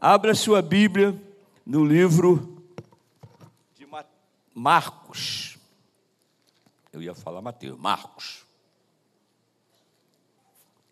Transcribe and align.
Abra 0.00 0.32
sua 0.32 0.62
Bíblia 0.62 1.20
no 1.66 1.84
livro 1.84 2.62
de 3.74 3.84
Marcos. 4.54 5.58
Eu 6.92 7.02
ia 7.02 7.16
falar 7.16 7.42
Mateus, 7.42 7.76
Marcos. 7.76 8.46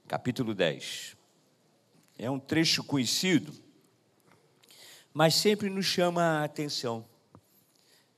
Capítulo 0.08 0.52
10. 0.52 1.16
É 2.18 2.28
um 2.28 2.40
trecho 2.40 2.82
conhecido, 2.82 3.54
mas 5.14 5.36
sempre 5.36 5.70
nos 5.70 5.86
chama 5.86 6.40
a 6.40 6.44
atenção. 6.44 7.06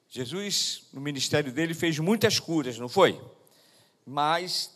Jesus, 0.08 0.88
no 0.90 1.02
ministério 1.02 1.52
dele, 1.52 1.74
fez 1.74 1.98
muitas 1.98 2.40
curas, 2.40 2.78
não 2.78 2.88
foi? 2.88 3.22
Mas 4.06 4.74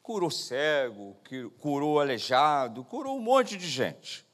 curou 0.00 0.30
cego, 0.30 1.16
curou 1.58 1.98
aleijado, 1.98 2.84
curou 2.84 3.18
um 3.18 3.20
monte 3.20 3.56
de 3.56 3.68
gente. 3.68 4.24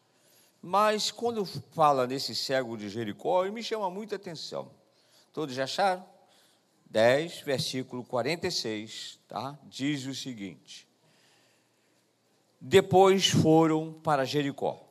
Mas 0.63 1.11
quando 1.11 1.47
fala 1.47 2.07
nesse 2.07 2.35
cego 2.35 2.77
de 2.77 2.91
Jericó, 2.91 3.45
me 3.45 3.63
chama 3.63 3.89
muita 3.89 4.17
atenção. 4.17 4.71
Todos 5.33 5.55
já 5.55 5.65
acharam? 5.65 6.05
10, 6.91 7.41
versículo 7.41 8.05
46, 8.05 9.19
tá? 9.27 9.59
Diz 9.65 10.05
o 10.07 10.15
seguinte: 10.15 10.87
Depois 12.61 13.29
foram 13.29 13.93
para 13.93 14.25
Jericó. 14.25 14.87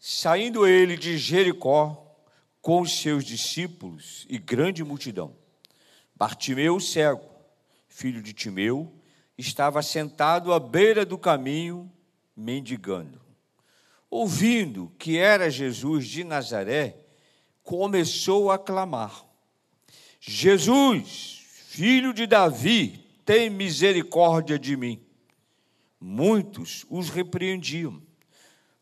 Saindo 0.00 0.66
ele 0.66 0.96
de 0.96 1.18
Jericó 1.18 2.16
com 2.60 2.80
os 2.80 3.00
seus 3.00 3.24
discípulos 3.24 4.26
e 4.28 4.38
grande 4.38 4.82
multidão, 4.82 5.36
Bartimeu, 6.16 6.80
cego, 6.80 7.24
filho 7.86 8.20
de 8.20 8.32
Timeu, 8.32 8.92
estava 9.36 9.82
sentado 9.82 10.52
à 10.52 10.58
beira 10.58 11.04
do 11.04 11.16
caminho, 11.16 11.90
mendigando 12.36 13.27
ouvindo 14.10 14.92
que 14.98 15.18
era 15.18 15.50
Jesus 15.50 16.06
de 16.06 16.24
Nazaré, 16.24 16.96
começou 17.62 18.50
a 18.50 18.58
clamar: 18.58 19.24
Jesus, 20.20 21.42
filho 21.68 22.12
de 22.12 22.26
Davi, 22.26 23.04
tem 23.24 23.50
misericórdia 23.50 24.58
de 24.58 24.76
mim. 24.76 25.00
Muitos 26.00 26.86
os 26.88 27.10
repreendiam 27.10 28.00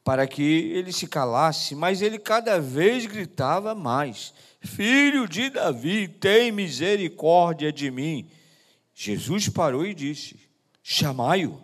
para 0.05 0.27
que 0.27 0.43
ele 0.43 0.93
se 0.93 1.09
calasse, 1.09 1.75
mas 1.75 2.01
ele 2.01 2.19
cada 2.19 2.61
vez 2.61 3.07
gritava 3.07 3.75
mais: 3.75 4.33
Filho 4.61 5.29
de 5.29 5.51
Davi, 5.51 6.07
tem 6.09 6.53
misericórdia 6.53 7.73
de 7.73 7.91
mim. 7.91 8.29
Jesus 8.95 9.49
parou 9.49 9.87
e 9.87 9.95
disse: 9.95 10.39
Chamai-o. 10.83 11.61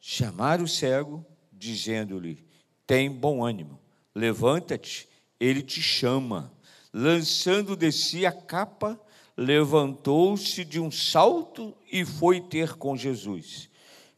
Chamaram 0.00 0.64
o 0.64 0.68
cego, 0.68 1.24
dizendo-lhe: 1.52 2.44
tem 2.86 3.10
bom 3.10 3.44
ânimo, 3.44 3.78
levanta-te, 4.14 5.08
ele 5.38 5.62
te 5.62 5.80
chama. 5.80 6.52
Lançando 6.92 7.76
de 7.76 7.90
si 7.90 8.24
a 8.24 8.30
capa, 8.30 9.00
levantou-se 9.36 10.64
de 10.64 10.78
um 10.78 10.90
salto 10.90 11.76
e 11.90 12.04
foi 12.04 12.40
ter 12.40 12.74
com 12.74 12.96
Jesus. 12.96 13.68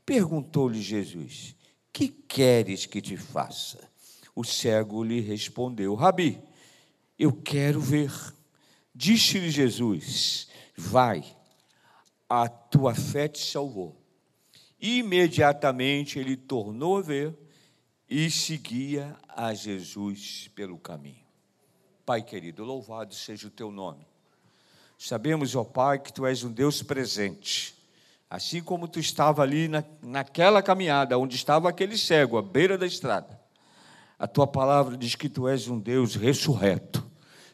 Perguntou-lhe 0.04 0.80
Jesus: 0.80 1.56
Que 1.92 2.08
queres 2.08 2.84
que 2.84 3.00
te 3.00 3.16
faça? 3.16 3.78
O 4.34 4.44
cego 4.44 5.02
lhe 5.02 5.20
respondeu: 5.20 5.94
Rabi, 5.94 6.38
eu 7.18 7.32
quero 7.32 7.80
ver. 7.80 8.12
Disse-lhe 8.94 9.50
Jesus: 9.50 10.48
Vai, 10.76 11.24
a 12.28 12.48
tua 12.48 12.94
fé 12.94 13.26
te 13.26 13.38
salvou. 13.38 13.96
Imediatamente 14.78 16.18
ele 16.18 16.36
tornou 16.36 16.98
a 16.98 17.02
ver 17.02 17.34
e 18.08 18.30
seguia 18.30 19.16
a 19.28 19.52
Jesus 19.52 20.48
pelo 20.54 20.78
caminho. 20.78 21.24
Pai 22.04 22.22
querido, 22.22 22.64
louvado 22.64 23.14
seja 23.14 23.48
o 23.48 23.50
teu 23.50 23.70
nome. 23.70 24.06
Sabemos, 24.98 25.54
ó 25.56 25.64
Pai, 25.64 25.98
que 25.98 26.12
tu 26.12 26.24
és 26.24 26.44
um 26.44 26.52
Deus 26.52 26.82
presente. 26.82 27.74
Assim 28.30 28.62
como 28.62 28.88
tu 28.88 28.98
estava 28.98 29.42
ali 29.42 29.68
na, 29.68 29.84
naquela 30.02 30.62
caminhada, 30.62 31.18
onde 31.18 31.36
estava 31.36 31.68
aquele 31.68 31.98
cego, 31.98 32.38
à 32.38 32.42
beira 32.42 32.78
da 32.78 32.86
estrada. 32.86 33.40
A 34.18 34.26
tua 34.26 34.46
palavra 34.46 34.96
diz 34.96 35.14
que 35.14 35.28
tu 35.28 35.46
és 35.46 35.68
um 35.68 35.78
Deus 35.78 36.14
ressurreto. 36.14 37.04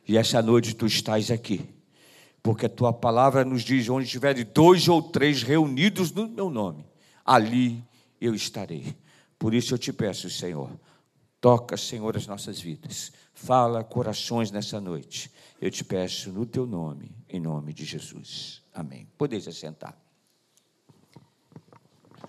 E 0.06 0.16
essa 0.16 0.40
noite 0.40 0.74
tu 0.74 0.86
estás 0.86 1.30
aqui. 1.30 1.68
Porque 2.42 2.66
a 2.66 2.68
tua 2.68 2.92
palavra 2.92 3.44
nos 3.44 3.62
diz: 3.62 3.88
onde 3.88 4.06
estiverem 4.06 4.44
dois 4.44 4.88
ou 4.88 5.02
três 5.02 5.42
reunidos 5.42 6.12
no 6.12 6.28
meu 6.28 6.50
nome, 6.50 6.84
ali 7.24 7.84
eu 8.20 8.34
estarei. 8.34 8.96
Por 9.42 9.54
isso 9.54 9.74
eu 9.74 9.78
te 9.78 9.92
peço, 9.92 10.30
Senhor, 10.30 10.70
toca, 11.40 11.76
Senhor, 11.76 12.16
as 12.16 12.28
nossas 12.28 12.60
vidas. 12.60 13.12
Fala 13.34 13.82
corações 13.82 14.52
nessa 14.52 14.80
noite. 14.80 15.32
Eu 15.60 15.68
te 15.68 15.84
peço 15.84 16.30
no 16.32 16.46
teu 16.46 16.64
nome, 16.64 17.12
em 17.28 17.40
nome 17.40 17.72
de 17.72 17.84
Jesus. 17.84 18.62
Amém. 18.72 19.04
Podeis 19.18 19.48
assentar. 19.48 20.00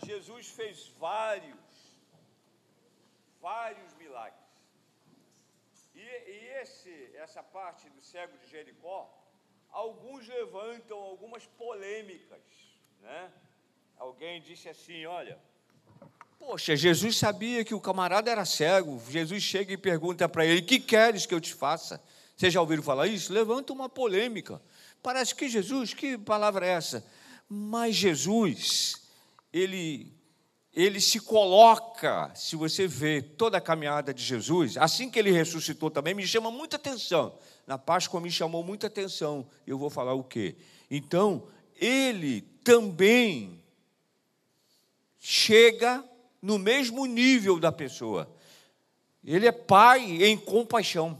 Jesus 0.04 0.48
fez 0.48 0.92
vários, 1.00 1.56
vários 3.40 3.94
milagres. 3.94 4.42
E, 5.94 6.00
e 6.00 6.62
esse, 6.64 7.12
essa 7.14 7.44
parte 7.44 7.88
do 7.92 8.02
cego 8.02 8.36
de 8.40 8.50
Jericó, 8.50 9.00
alguns 9.70 10.28
levantam 10.28 10.98
algumas 10.98 11.46
polêmicas, 11.46 12.42
né? 13.02 13.32
Alguém 13.98 14.42
disse 14.42 14.68
assim, 14.68 15.06
olha, 15.06 15.40
Poxa, 16.46 16.76
Jesus 16.76 17.18
sabia 17.18 17.64
que 17.64 17.74
o 17.74 17.80
camarada 17.80 18.30
era 18.30 18.44
cego. 18.44 19.02
Jesus 19.10 19.42
chega 19.42 19.72
e 19.72 19.78
pergunta 19.78 20.28
para 20.28 20.46
ele: 20.46 20.62
Que 20.62 20.78
queres 20.78 21.26
que 21.26 21.34
eu 21.34 21.40
te 21.40 21.54
faça? 21.54 22.04
Vocês 22.36 22.54
já 22.54 22.60
ouviram 22.60 22.84
falar 22.84 23.08
isso? 23.08 23.32
Levanta 23.32 23.72
uma 23.72 23.88
polêmica. 23.88 24.62
Parece 25.02 25.34
que 25.34 25.48
Jesus, 25.48 25.94
que 25.94 26.18
palavra 26.18 26.66
é 26.66 26.72
essa? 26.72 27.06
Mas 27.48 27.96
Jesus, 27.96 29.04
ele, 29.54 30.14
ele 30.74 31.00
se 31.00 31.22
coloca, 31.22 32.30
se 32.36 32.58
você 32.58 32.88
vê 32.88 33.22
toda 33.22 33.58
a 33.58 33.62
caminhada 33.62 34.14
de 34.14 34.22
Jesus, 34.22 34.78
assim 34.78 35.10
que 35.10 35.18
ele 35.18 35.32
ressuscitou 35.32 35.90
também, 35.90 36.14
me 36.14 36.28
chama 36.28 36.52
muita 36.52 36.76
atenção. 36.76 37.38
Na 37.66 37.78
Páscoa 37.78 38.20
me 38.20 38.30
chamou 38.30 38.64
muita 38.64 38.88
atenção. 38.88 39.48
Eu 39.66 39.78
vou 39.78 39.90
falar 39.90 40.14
o 40.14 40.24
quê? 40.24 40.58
Então, 40.92 41.48
ele 41.80 42.42
também 42.64 43.64
chega 45.18 46.04
no 46.44 46.60
mesmo 46.60 47.06
nível 47.06 47.58
da 47.58 47.72
pessoa. 47.72 48.30
Ele 49.24 49.48
é 49.48 49.52
pai 49.54 50.22
em 50.22 50.38
compaixão. 50.38 51.18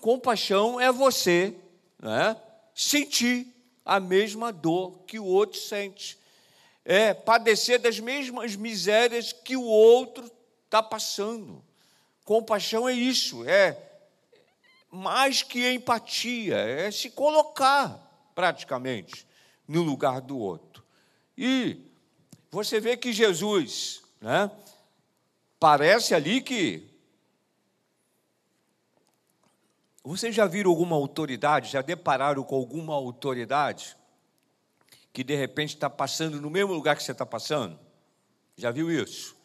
Compaixão 0.00 0.80
é 0.80 0.90
você 0.90 1.54
né, 1.96 2.36
sentir 2.74 3.46
a 3.84 4.00
mesma 4.00 4.52
dor 4.52 4.98
que 5.06 5.20
o 5.20 5.24
outro 5.24 5.60
sente. 5.60 6.18
É 6.84 7.14
padecer 7.14 7.78
das 7.78 8.00
mesmas 8.00 8.56
misérias 8.56 9.32
que 9.32 9.56
o 9.56 9.62
outro 9.62 10.28
está 10.64 10.82
passando. 10.82 11.64
Compaixão 12.24 12.88
é 12.88 12.92
isso, 12.92 13.48
é 13.48 13.80
mais 14.90 15.44
que 15.44 15.70
empatia, 15.70 16.56
é 16.56 16.90
se 16.90 17.08
colocar 17.10 18.30
praticamente 18.34 19.24
no 19.68 19.82
lugar 19.82 20.20
do 20.20 20.36
outro. 20.36 20.84
E 21.38 21.85
você 22.56 22.80
vê 22.80 22.96
que 22.96 23.12
Jesus, 23.12 24.02
né, 24.18 24.50
parece 25.60 26.14
ali 26.14 26.40
que. 26.40 26.88
Vocês 30.02 30.34
já 30.34 30.46
viram 30.46 30.70
alguma 30.70 30.96
autoridade, 30.96 31.70
já 31.70 31.82
depararam 31.82 32.42
com 32.42 32.54
alguma 32.54 32.94
autoridade 32.94 33.96
que 35.12 35.22
de 35.22 35.34
repente 35.34 35.74
está 35.74 35.90
passando 35.90 36.40
no 36.40 36.48
mesmo 36.48 36.72
lugar 36.72 36.96
que 36.96 37.02
você 37.02 37.12
está 37.12 37.26
passando? 37.26 37.78
Já 38.56 38.70
viu 38.70 38.90
isso? 38.90 39.36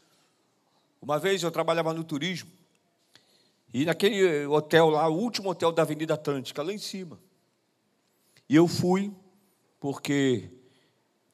Uma 1.01 1.19
vez 1.19 1.43
eu 1.43 1.51
trabalhava 1.51 1.93
no 1.93 2.03
turismo 2.03 2.49
e 3.73 3.83
naquele 3.83 4.45
hotel 4.45 4.89
lá, 4.89 5.09
o 5.09 5.17
último 5.17 5.49
hotel 5.49 5.71
da 5.71 5.81
Avenida 5.81 6.13
Atlântica, 6.13 6.61
lá 6.61 6.71
em 6.71 6.77
cima. 6.77 7.19
E 8.47 8.55
eu 8.55 8.67
fui 8.67 9.13
porque 9.79 10.60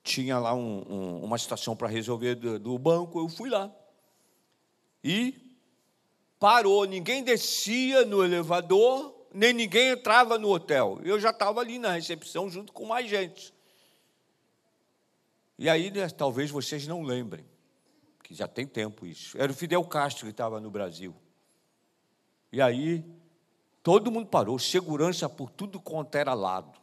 tinha 0.08 0.40
lá 0.40 0.54
um, 0.54 0.84
um, 0.90 1.24
uma 1.24 1.38
situação 1.38 1.76
para 1.76 1.88
resolver 1.90 2.36
do, 2.36 2.58
do 2.58 2.78
banco, 2.80 3.20
eu 3.20 3.28
fui 3.28 3.50
lá. 3.50 3.70
E 5.04 5.36
parou, 6.40 6.86
ninguém 6.86 7.24
descia 7.24 8.06
no 8.06 8.24
elevador, 8.24 9.14
nem 9.34 9.54
ninguém 9.54 9.90
entrava 9.90 10.40
no 10.40 10.50
hotel. 10.50 11.00
Eu 11.04 11.20
já 11.20 11.32
estava 11.32 11.60
ali 11.60 11.78
na 11.78 11.92
recepção 11.92 12.50
junto 12.50 12.72
com 12.72 12.86
mais 12.86 13.10
gente. 13.10 13.54
E 15.60 15.70
aí, 15.70 15.92
né, 15.92 16.08
talvez 16.10 16.50
vocês 16.50 16.88
não 16.88 17.02
lembrem, 17.04 17.46
que 18.24 18.34
já 18.34 18.48
tem 18.48 18.66
tempo 18.66 19.06
isso. 19.06 19.38
Era 19.38 19.52
o 19.52 19.56
Fidel 19.56 19.84
Castro 19.84 20.26
que 20.26 20.32
estava 20.32 20.62
no 20.62 20.72
Brasil. 20.72 21.14
E 22.52 22.62
aí, 22.62 23.04
todo 23.84 24.12
mundo 24.12 24.28
parou, 24.28 24.58
segurança 24.58 25.28
por 25.28 25.50
tudo 25.50 25.82
quanto 25.82 26.16
era 26.16 26.34
lado. 26.34 26.80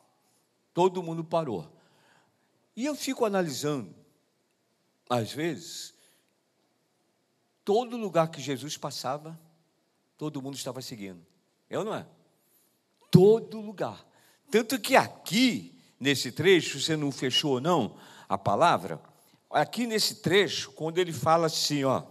Todo 0.74 1.02
mundo 1.02 1.24
parou. 1.24 1.73
E 2.76 2.84
eu 2.84 2.94
fico 2.94 3.24
analisando, 3.24 3.94
às 5.08 5.32
vezes, 5.32 5.94
todo 7.64 7.96
lugar 7.96 8.28
que 8.28 8.40
Jesus 8.40 8.76
passava, 8.76 9.38
todo 10.18 10.42
mundo 10.42 10.56
estava 10.56 10.82
seguindo. 10.82 11.24
Eu 11.70 11.84
não 11.84 11.94
é? 11.94 12.06
Todo 13.10 13.60
lugar. 13.60 14.04
Tanto 14.50 14.78
que 14.78 14.96
aqui, 14.96 15.80
nesse 15.98 16.32
trecho, 16.32 16.80
você 16.80 16.96
não 16.96 17.10
fechou 17.12 17.60
não 17.60 17.96
a 18.28 18.36
palavra, 18.36 19.00
aqui 19.50 19.86
nesse 19.86 20.16
trecho, 20.16 20.72
quando 20.72 20.98
ele 20.98 21.12
fala 21.12 21.46
assim, 21.46 21.84
ó, 21.84 22.04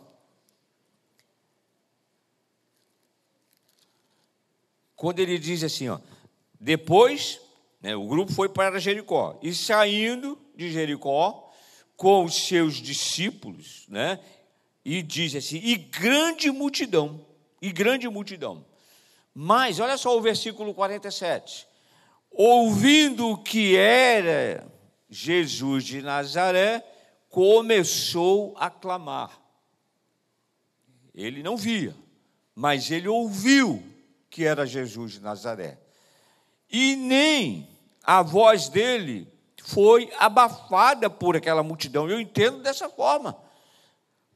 quando 4.96 5.20
ele 5.20 5.38
diz 5.38 5.64
assim, 5.64 5.90
ó, 5.90 6.00
depois, 6.60 7.42
né, 7.82 7.96
o 7.96 8.08
grupo 8.08 8.32
foi 8.32 8.48
para 8.48 8.80
Jericó, 8.80 9.38
e 9.42 9.54
saindo 9.54 10.43
de 10.56 10.72
Jericó, 10.72 11.52
com 11.96 12.26
os 12.26 12.48
seus 12.48 12.76
discípulos, 12.76 13.86
né, 13.88 14.20
e 14.84 15.02
diz 15.02 15.36
assim, 15.36 15.58
e 15.58 15.76
grande 15.76 16.52
multidão, 16.52 17.26
e 17.62 17.72
grande 17.72 18.08
multidão. 18.10 18.66
Mas, 19.34 19.80
olha 19.80 19.98
só 19.98 20.16
o 20.18 20.22
versículo 20.22 20.74
47. 20.74 21.68
Ouvindo 22.30 23.38
que 23.38 23.76
era 23.76 24.68
Jesus 25.10 25.84
de 25.84 26.02
Nazaré, 26.02 26.84
começou 27.30 28.54
a 28.58 28.70
clamar. 28.70 29.42
Ele 31.16 31.42
não 31.42 31.56
via, 31.56 31.96
mas 32.54 32.92
ele 32.92 33.08
ouviu 33.08 33.84
que 34.30 34.46
era 34.46 34.66
Jesus 34.66 35.14
de 35.14 35.20
Nazaré. 35.20 35.80
E 36.70 36.96
nem 36.96 37.68
a 38.04 38.22
voz 38.22 38.68
dele 38.68 39.33
foi 39.66 40.12
abafada 40.20 41.10
por 41.10 41.38
aquela 41.38 41.64
multidão. 41.64 42.10
Eu 42.10 42.20
entendo 42.20 42.60
dessa 42.60 42.90
forma. 42.90 43.38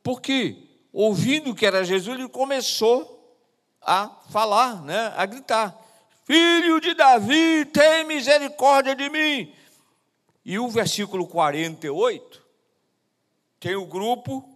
Porque, 0.01 0.57
ouvindo 0.91 1.53
que 1.53 1.65
era 1.65 1.83
Jesus, 1.83 2.17
ele 2.17 2.29
começou 2.29 3.37
a 3.81 4.09
falar, 4.29 4.81
né, 4.83 5.13
a 5.17 5.25
gritar: 5.25 5.77
Filho 6.25 6.79
de 6.79 6.93
Davi, 6.93 7.65
tem 7.65 8.05
misericórdia 8.05 8.95
de 8.95 9.09
mim. 9.09 9.53
E 10.45 10.57
o 10.57 10.69
versículo 10.69 11.27
48 11.27 12.45
tem 13.59 13.75
o 13.75 13.85
grupo 13.85 14.47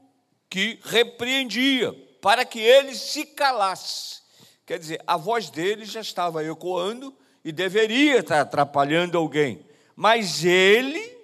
que 0.50 0.80
repreendia 0.84 1.92
para 2.22 2.46
que 2.46 2.60
ele 2.60 2.96
se 2.96 3.26
calasse. 3.26 4.22
Quer 4.66 4.80
dizer, 4.80 5.02
a 5.06 5.18
voz 5.18 5.50
dele 5.50 5.84
já 5.84 6.00
estava 6.00 6.46
ecoando 6.46 7.14
e 7.44 7.52
deveria 7.52 8.20
estar 8.20 8.40
atrapalhando 8.40 9.18
alguém, 9.18 9.66
mas 10.02 10.44
ele 10.44 11.16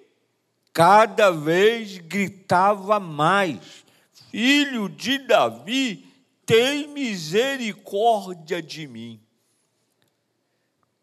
cada 0.72 1.32
vez 1.32 1.98
gritava 1.98 3.00
mais: 3.00 3.84
Filho 4.30 4.88
de 4.88 5.18
Davi, 5.18 6.06
tem 6.46 6.86
misericórdia 6.86 8.62
de 8.62 8.86
mim. 8.86 9.20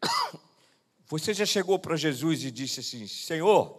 Você 1.06 1.34
já 1.34 1.44
chegou 1.44 1.78
para 1.78 1.96
Jesus 1.96 2.44
e 2.44 2.50
disse 2.50 2.80
assim: 2.80 3.06
Senhor, 3.06 3.78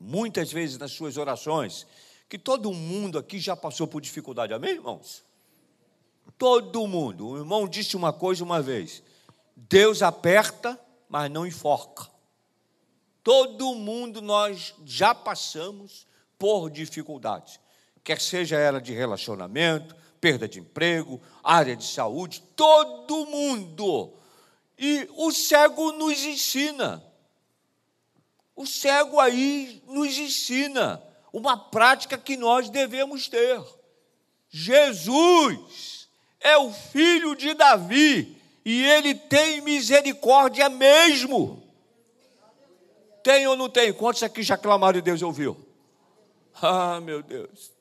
muitas 0.00 0.50
vezes 0.50 0.78
nas 0.78 0.92
suas 0.92 1.18
orações, 1.18 1.86
que 2.26 2.38
todo 2.38 2.72
mundo 2.72 3.18
aqui 3.18 3.38
já 3.38 3.54
passou 3.54 3.86
por 3.86 4.00
dificuldade, 4.00 4.54
amém, 4.54 4.76
irmãos? 4.76 5.22
Todo 6.38 6.86
mundo. 6.86 7.28
O 7.28 7.36
irmão 7.36 7.68
disse 7.68 7.96
uma 7.96 8.14
coisa 8.14 8.42
uma 8.42 8.62
vez: 8.62 9.02
Deus 9.54 10.00
aperta, 10.00 10.80
mas 11.06 11.30
não 11.30 11.46
enforca. 11.46 12.13
Todo 13.24 13.74
mundo 13.74 14.20
nós 14.20 14.74
já 14.84 15.14
passamos 15.14 16.06
por 16.38 16.68
dificuldades, 16.68 17.58
quer 18.04 18.20
seja 18.20 18.58
ela 18.58 18.82
de 18.82 18.92
relacionamento, 18.92 19.96
perda 20.20 20.46
de 20.46 20.60
emprego, 20.60 21.20
área 21.42 21.74
de 21.74 21.84
saúde, 21.84 22.42
todo 22.54 23.24
mundo. 23.24 24.12
E 24.78 25.08
o 25.16 25.32
cego 25.32 25.92
nos 25.92 26.22
ensina. 26.22 27.02
O 28.54 28.66
cego 28.66 29.18
aí 29.18 29.82
nos 29.86 30.18
ensina 30.18 31.02
uma 31.32 31.56
prática 31.56 32.18
que 32.18 32.36
nós 32.36 32.68
devemos 32.68 33.26
ter. 33.26 33.62
Jesus 34.50 36.08
é 36.40 36.58
o 36.58 36.70
filho 36.70 37.34
de 37.34 37.54
Davi 37.54 38.36
e 38.64 38.84
ele 38.84 39.14
tem 39.14 39.62
misericórdia 39.62 40.68
mesmo. 40.68 41.63
Tem 43.24 43.46
ou 43.46 43.56
não 43.56 43.70
tem? 43.70 43.90
Quantos 43.90 44.22
aqui 44.22 44.42
já 44.42 44.58
clamaram 44.58 44.98
e 44.98 45.02
Deus 45.02 45.22
ouviu? 45.22 45.56
Ah, 46.60 47.00
meu 47.00 47.22
Deus. 47.22 47.72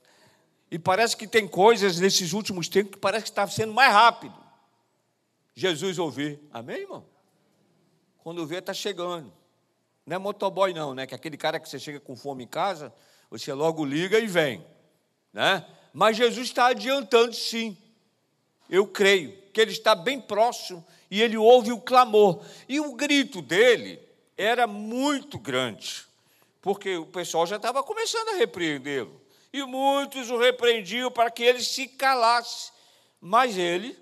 E 0.71 0.79
parece 0.79 1.17
que 1.17 1.27
tem 1.27 1.45
coisas 1.45 1.99
nesses 1.99 2.31
últimos 2.31 2.69
tempos 2.69 2.93
que 2.93 2.97
parece 2.97 3.25
que 3.25 3.29
está 3.29 3.45
sendo 3.45 3.73
mais 3.73 3.91
rápido. 3.91 4.33
Jesus 5.53 5.99
ouvir. 5.99 6.39
Amém, 6.51 6.77
irmão? 6.77 7.05
Quando 8.23 8.47
vê, 8.47 8.59
está 8.59 8.73
chegando. 8.73 9.31
Não 10.05 10.15
é 10.15 10.17
motoboy, 10.17 10.73
não, 10.73 10.95
né? 10.95 11.05
Que 11.05 11.13
é 11.13 11.17
aquele 11.17 11.35
cara 11.35 11.59
que 11.59 11.67
você 11.67 11.77
chega 11.77 11.99
com 11.99 12.15
fome 12.15 12.45
em 12.45 12.47
casa, 12.47 12.93
você 13.29 13.51
logo 13.51 13.83
liga 13.83 14.17
e 14.17 14.25
vem. 14.25 14.65
Né? 15.33 15.65
Mas 15.91 16.15
Jesus 16.15 16.47
está 16.47 16.67
adiantando, 16.67 17.33
sim. 17.33 17.77
Eu 18.69 18.87
creio 18.87 19.37
que 19.51 19.59
ele 19.59 19.71
está 19.71 19.93
bem 19.93 20.21
próximo 20.21 20.83
e 21.11 21.21
ele 21.21 21.35
ouve 21.35 21.73
o 21.73 21.81
clamor. 21.81 22.41
E 22.67 22.79
o 22.79 22.93
grito 22.93 23.41
dele 23.41 23.99
era 24.37 24.65
muito 24.67 25.37
grande, 25.37 26.05
porque 26.61 26.97
o 26.97 27.05
pessoal 27.05 27.45
já 27.45 27.57
estava 27.57 27.83
começando 27.83 28.29
a 28.29 28.35
repreendê-lo 28.35 29.21
e 29.53 29.63
muitos 29.63 30.31
o 30.31 30.37
repreendiam 30.37 31.11
para 31.11 31.29
que 31.29 31.43
ele 31.43 31.63
se 31.63 31.87
calasse. 31.87 32.71
Mas 33.21 33.57
ele 33.57 33.97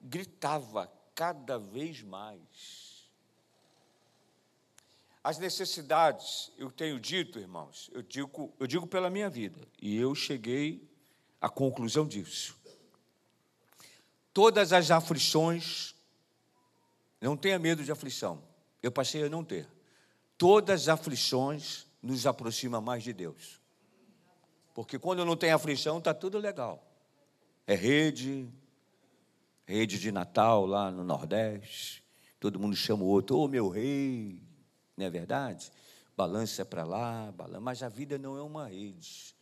gritava 0.00 0.92
cada 1.14 1.58
vez 1.58 2.02
mais. 2.02 3.08
As 5.24 5.38
necessidades, 5.38 6.50
eu 6.58 6.70
tenho 6.70 7.00
dito, 7.00 7.38
irmãos, 7.38 7.88
eu 7.92 8.02
digo, 8.02 8.52
eu 8.58 8.66
digo 8.66 8.86
pela 8.86 9.08
minha 9.08 9.30
vida, 9.30 9.60
e 9.80 9.96
eu 9.96 10.14
cheguei 10.14 10.88
à 11.40 11.48
conclusão 11.48 12.06
disso. 12.06 12.56
Todas 14.34 14.72
as 14.72 14.90
aflições, 14.90 15.94
não 17.20 17.36
tenha 17.36 17.58
medo 17.58 17.84
de 17.84 17.92
aflição, 17.92 18.42
eu 18.82 18.90
passei 18.90 19.22
a 19.24 19.28
não 19.28 19.44
ter. 19.44 19.68
Todas 20.36 20.82
as 20.82 20.88
aflições 20.88 21.86
nos 22.02 22.26
aproximam 22.26 22.80
mais 22.80 23.02
de 23.02 23.12
Deus. 23.12 23.60
Porque 24.74 24.98
quando 24.98 25.24
não 25.24 25.36
tem 25.36 25.52
aflição, 25.52 25.98
está 25.98 26.12
tudo 26.12 26.38
legal. 26.38 26.82
É 27.66 27.74
rede, 27.74 28.48
rede 29.64 29.98
de 29.98 30.10
Natal 30.10 30.66
lá 30.66 30.90
no 30.90 31.04
Nordeste. 31.04 32.02
Todo 32.40 32.58
mundo 32.58 32.74
chama 32.74 33.04
o 33.04 33.06
outro, 33.06 33.36
ô 33.36 33.44
oh, 33.44 33.48
meu 33.48 33.68
rei, 33.68 34.42
não 34.96 35.06
é 35.06 35.10
verdade? 35.10 35.70
Balança 36.16 36.64
para 36.64 36.84
lá, 36.84 37.30
balança, 37.32 37.60
mas 37.60 37.82
a 37.82 37.88
vida 37.88 38.18
não 38.18 38.36
é 38.36 38.42
uma 38.42 38.66
rede. 38.66 39.36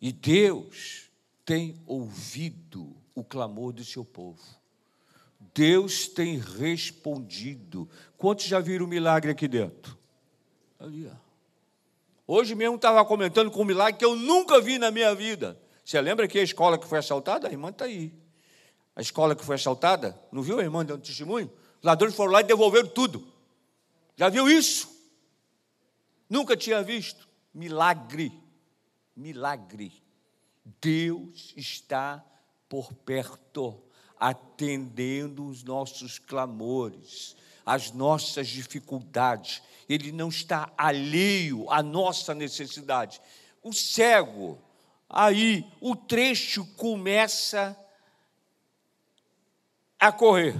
E 0.00 0.12
Deus 0.12 1.10
tem 1.44 1.82
ouvido 1.86 2.96
o 3.14 3.24
clamor 3.24 3.72
do 3.72 3.84
seu 3.84 4.04
povo. 4.04 4.57
Deus 5.38 6.08
tem 6.08 6.38
respondido. 6.38 7.88
Quantos 8.16 8.46
já 8.46 8.60
viram 8.60 8.86
o 8.86 8.88
milagre 8.88 9.30
aqui 9.30 9.46
dentro? 9.46 9.96
Ali, 10.78 11.06
ó. 11.06 11.28
Hoje 12.26 12.54
mesmo 12.54 12.76
estava 12.76 13.02
comentando 13.04 13.50
com 13.50 13.62
um 13.62 13.64
milagre 13.64 13.98
que 13.98 14.04
eu 14.04 14.14
nunca 14.14 14.60
vi 14.60 14.78
na 14.78 14.90
minha 14.90 15.14
vida. 15.14 15.58
Você 15.84 15.98
lembra 16.00 16.28
que 16.28 16.38
a 16.38 16.42
escola 16.42 16.76
que 16.76 16.86
foi 16.86 16.98
assaltada? 16.98 17.48
A 17.48 17.50
irmã 17.50 17.70
está 17.70 17.86
aí. 17.86 18.12
A 18.94 19.00
escola 19.00 19.34
que 19.34 19.44
foi 19.44 19.54
assaltada, 19.54 20.20
não 20.30 20.42
viu 20.42 20.58
a 20.58 20.62
irmã 20.62 20.84
dando 20.84 21.02
testemunho? 21.02 21.50
Os 21.78 21.84
ladrões 21.84 22.14
foram 22.14 22.32
lá 22.32 22.40
e 22.40 22.44
devolveram 22.44 22.88
tudo. 22.88 23.26
Já 24.16 24.28
viu 24.28 24.50
isso? 24.50 24.88
Nunca 26.28 26.56
tinha 26.56 26.82
visto. 26.82 27.26
Milagre. 27.54 28.32
Milagre. 29.16 29.92
Deus 30.80 31.54
está 31.56 32.22
por 32.68 32.92
perto, 32.92 33.80
atendendo 34.18 35.46
os 35.46 35.62
nossos 35.62 36.18
clamores, 36.18 37.36
as 37.64 37.92
nossas 37.92 38.48
dificuldades 38.48 39.62
ele 39.88 40.12
não 40.12 40.28
está 40.28 40.70
alheio 40.76 41.68
à 41.70 41.82
nossa 41.82 42.34
necessidade. 42.34 43.20
O 43.62 43.72
cego, 43.72 44.58
aí 45.08 45.66
o 45.80 45.96
trecho 45.96 46.66
começa 46.76 47.76
a 49.98 50.12
correr. 50.12 50.54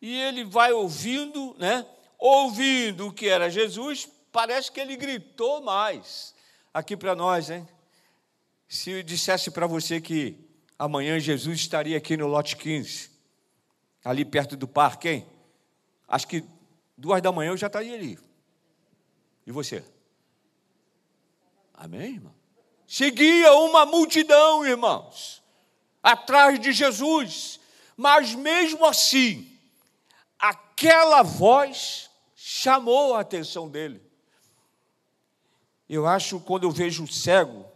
E 0.00 0.20
ele 0.20 0.44
vai 0.44 0.72
ouvindo, 0.72 1.56
né? 1.58 1.86
Ouvindo 2.18 3.08
o 3.08 3.12
que 3.12 3.26
era 3.28 3.50
Jesus, 3.50 4.08
parece 4.30 4.70
que 4.70 4.78
ele 4.78 4.96
gritou 4.96 5.62
mais. 5.62 6.34
Aqui 6.72 6.96
para 6.96 7.14
nós, 7.14 7.48
hein? 7.48 7.66
Se 8.68 8.90
eu 8.90 9.02
dissesse 9.02 9.50
para 9.50 9.66
você 9.66 10.00
que 10.00 10.43
amanhã 10.78 11.18
Jesus 11.18 11.60
estaria 11.60 11.96
aqui 11.96 12.16
no 12.16 12.26
lote 12.26 12.56
15, 12.56 13.10
ali 14.04 14.24
perto 14.24 14.56
do 14.56 14.68
parque, 14.68 15.08
hein? 15.08 15.26
Acho 16.06 16.28
que 16.28 16.44
duas 16.96 17.22
da 17.22 17.32
manhã 17.32 17.50
eu 17.50 17.56
já 17.56 17.66
estaria 17.66 17.94
ali. 17.94 18.18
E 19.46 19.52
você? 19.52 19.84
Amém, 21.72 22.14
irmão? 22.14 22.34
Seguia 22.86 23.52
uma 23.54 23.84
multidão, 23.84 24.64
irmãos, 24.64 25.42
atrás 26.02 26.60
de 26.60 26.72
Jesus. 26.72 27.58
Mas 27.96 28.34
mesmo 28.34 28.84
assim, 28.84 29.58
aquela 30.38 31.22
voz 31.22 32.10
chamou 32.34 33.14
a 33.14 33.20
atenção 33.20 33.68
dele. 33.68 34.02
Eu 35.88 36.06
acho 36.06 36.40
quando 36.40 36.64
eu 36.64 36.70
vejo 36.70 37.04
o 37.04 37.08
cego, 37.12 37.66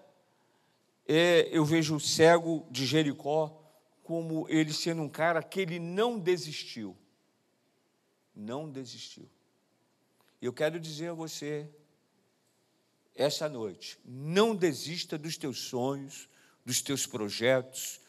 é, 1.08 1.48
eu 1.50 1.64
vejo 1.64 1.96
o 1.96 2.00
cego 2.00 2.66
de 2.70 2.84
Jericó 2.84 3.58
como 4.02 4.46
ele 4.48 4.72
sendo 4.74 5.02
um 5.02 5.08
cara 5.08 5.42
que 5.42 5.60
ele 5.60 5.78
não 5.78 6.18
desistiu. 6.18 6.94
Não 8.36 8.70
desistiu. 8.70 9.28
Eu 10.40 10.52
quero 10.52 10.78
dizer 10.78 11.08
a 11.08 11.14
você, 11.14 11.68
essa 13.14 13.48
noite, 13.48 13.98
não 14.04 14.54
desista 14.54 15.16
dos 15.18 15.36
teus 15.38 15.58
sonhos, 15.62 16.28
dos 16.64 16.82
teus 16.82 17.06
projetos, 17.06 18.00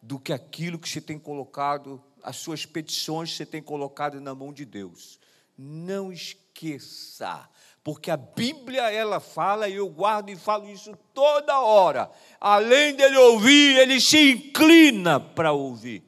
do 0.00 0.18
que 0.18 0.32
aquilo 0.32 0.78
que 0.78 0.88
você 0.88 1.00
tem 1.00 1.18
colocado, 1.18 2.02
as 2.22 2.36
suas 2.36 2.64
petições 2.64 3.30
que 3.30 3.36
você 3.36 3.46
tem 3.46 3.62
colocado 3.62 4.20
na 4.20 4.34
mão 4.34 4.52
de 4.52 4.64
Deus. 4.64 5.20
Não 5.56 6.10
esqueça, 6.10 7.48
porque 7.86 8.10
a 8.10 8.16
Bíblia 8.16 8.90
ela 8.90 9.20
fala 9.20 9.68
e 9.68 9.76
eu 9.76 9.88
guardo 9.88 10.28
e 10.28 10.34
falo 10.34 10.68
isso 10.68 10.98
toda 11.14 11.60
hora. 11.60 12.10
Além 12.40 12.96
dele 12.96 13.16
ouvir, 13.16 13.78
ele 13.78 14.00
se 14.00 14.32
inclina 14.32 15.20
para 15.20 15.52
ouvir. 15.52 16.02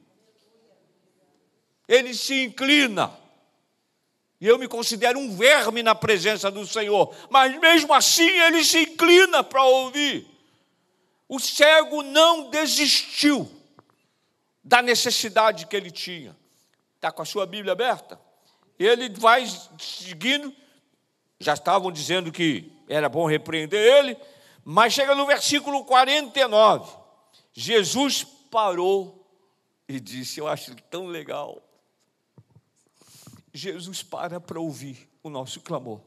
Ele 1.87 2.13
se 2.13 2.43
inclina. 2.43 3.17
E 4.41 4.45
eu 4.45 4.59
me 4.59 4.67
considero 4.67 5.17
um 5.19 5.33
verme 5.33 5.81
na 5.81 5.95
presença 5.95 6.51
do 6.51 6.67
Senhor, 6.67 7.15
mas 7.29 7.57
mesmo 7.57 7.93
assim 7.93 8.27
ele 8.27 8.61
se 8.61 8.81
inclina 8.81 9.41
para 9.41 9.63
ouvir. 9.63 10.27
O 11.29 11.39
cego 11.39 12.03
não 12.03 12.49
desistiu 12.49 13.49
da 14.61 14.81
necessidade 14.81 15.65
que 15.65 15.77
ele 15.77 15.91
tinha. 15.91 16.35
Está 16.97 17.09
com 17.09 17.21
a 17.21 17.25
sua 17.25 17.45
Bíblia 17.45 17.71
aberta? 17.71 18.19
Ele 18.77 19.07
vai 19.07 19.47
seguindo, 19.79 20.53
já 21.39 21.53
estavam 21.53 21.91
dizendo 21.91 22.31
que 22.31 22.71
era 22.87 23.07
bom 23.07 23.25
repreender 23.25 23.79
ele, 23.79 24.17
mas 24.63 24.93
chega 24.93 25.15
no 25.15 25.25
versículo 25.25 25.85
49. 25.85 26.97
Jesus 27.53 28.23
parou 28.23 29.25
e 29.87 29.99
disse: 29.99 30.39
Eu 30.39 30.47
acho 30.47 30.75
tão 30.89 31.07
legal. 31.07 31.63
Jesus 33.53 34.03
para 34.03 34.39
para 34.39 34.59
ouvir 34.59 35.09
o 35.23 35.29
nosso 35.29 35.61
clamor. 35.61 36.01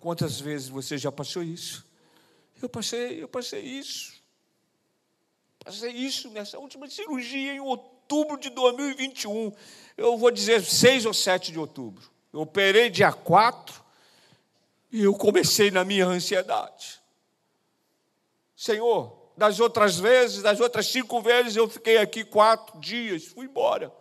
Quantas 0.00 0.40
vezes 0.40 0.68
você 0.68 0.96
já 0.96 1.12
passou 1.12 1.42
isso? 1.42 1.86
Eu 2.60 2.68
passei, 2.68 3.22
eu 3.22 3.28
passei 3.28 3.60
isso. 3.60 4.22
Passei 5.64 5.92
isso 5.92 6.28
nessa 6.30 6.58
última 6.58 6.88
cirurgia 6.88 7.54
em 7.54 7.60
outubro 7.60 8.36
de 8.38 8.50
2021. 8.50 9.52
Eu 9.96 10.16
vou 10.16 10.30
dizer 10.30 10.64
6 10.64 11.06
ou 11.06 11.14
7 11.14 11.52
de 11.52 11.58
outubro. 11.58 12.10
Eu 12.32 12.40
operei 12.40 12.90
dia 12.90 13.12
4 13.12 13.81
e 14.92 15.02
eu 15.02 15.14
comecei 15.14 15.70
na 15.70 15.84
minha 15.84 16.06
ansiedade. 16.06 17.00
Senhor, 18.54 19.32
das 19.36 19.58
outras 19.58 19.98
vezes, 19.98 20.42
das 20.42 20.60
outras 20.60 20.86
cinco 20.86 21.20
vezes, 21.20 21.56
eu 21.56 21.68
fiquei 21.68 21.96
aqui 21.98 22.24
quatro 22.24 22.78
dias, 22.78 23.24
fui 23.24 23.46
embora. 23.46 23.92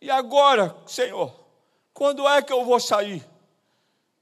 E 0.00 0.10
agora, 0.10 0.74
Senhor, 0.86 1.32
quando 1.92 2.26
é 2.26 2.40
que 2.40 2.52
eu 2.52 2.64
vou 2.64 2.80
sair? 2.80 3.24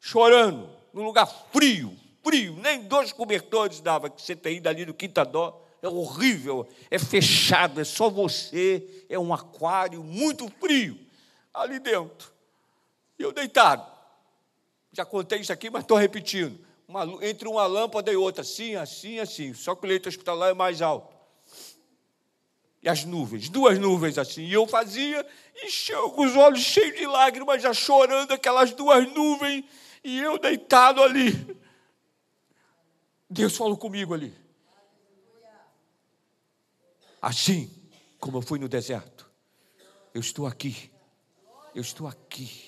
Chorando, 0.01 0.69
num 0.93 1.05
lugar 1.05 1.27
frio, 1.53 1.97
frio, 2.25 2.55
nem 2.55 2.83
dois 2.83 3.13
cobertores 3.13 3.81
dava 3.81 4.11
que 4.11 4.21
você 4.21 4.35
tem 4.35 4.57
ido 4.57 4.69
ali 4.69 4.85
no 4.85 4.93
Quinta 4.93 5.25
Dó 5.25 5.65
é 5.81 5.89
horrível, 5.89 6.69
é 6.91 6.99
fechado, 6.99 7.81
é 7.81 7.85
só 7.85 8.11
você, 8.11 9.05
é 9.09 9.19
um 9.19 9.33
aquário 9.33 10.03
muito 10.03 10.49
frio 10.61 10.99
ali 11.55 11.79
dentro. 11.79 12.33
E 13.19 13.23
eu 13.23 13.33
deitado. 13.33 13.98
Já 14.93 15.05
contei 15.05 15.41
isso 15.41 15.53
aqui, 15.53 15.71
mas 15.71 15.83
estou 15.83 15.97
repetindo. 15.97 16.59
Uma, 16.87 17.05
entre 17.23 17.47
uma 17.47 17.67
lâmpada 17.67 18.11
e 18.11 18.17
outra, 18.17 18.43
assim, 18.43 18.75
assim, 18.75 19.19
assim. 19.19 19.53
Só 19.55 19.75
que 19.75 19.85
o 19.85 19.89
leito 19.89 20.09
hospitalar 20.09 20.51
é 20.51 20.55
mais 20.55 20.81
alto. 20.81 21.15
E 22.83 22.89
as 22.89 23.05
nuvens, 23.05 23.49
duas 23.49 23.79
nuvens 23.79 24.19
assim. 24.19 24.43
E 24.43 24.53
eu 24.53 24.67
fazia, 24.67 25.27
e 25.55 25.93
com 26.15 26.25
os 26.25 26.37
olhos 26.37 26.61
cheios 26.61 26.97
de 26.97 27.07
lágrimas, 27.07 27.61
já 27.61 27.75
chorando 27.75 28.33
aquelas 28.33 28.73
duas 28.73 29.07
nuvens, 29.13 29.65
e 30.05 30.19
eu 30.19 30.39
deitado 30.39 31.03
ali. 31.03 31.59
Deus 33.29 33.57
falou 33.57 33.77
comigo 33.77 34.15
ali. 34.15 34.35
Assim 37.21 37.71
como 38.19 38.39
eu 38.39 38.43
fui 38.43 38.59
no 38.59 38.69
deserto, 38.69 39.29
eu 40.15 40.21
estou 40.21 40.47
aqui. 40.47 40.91
Eu 41.75 41.83
estou 41.83 42.07
aqui. 42.07 42.68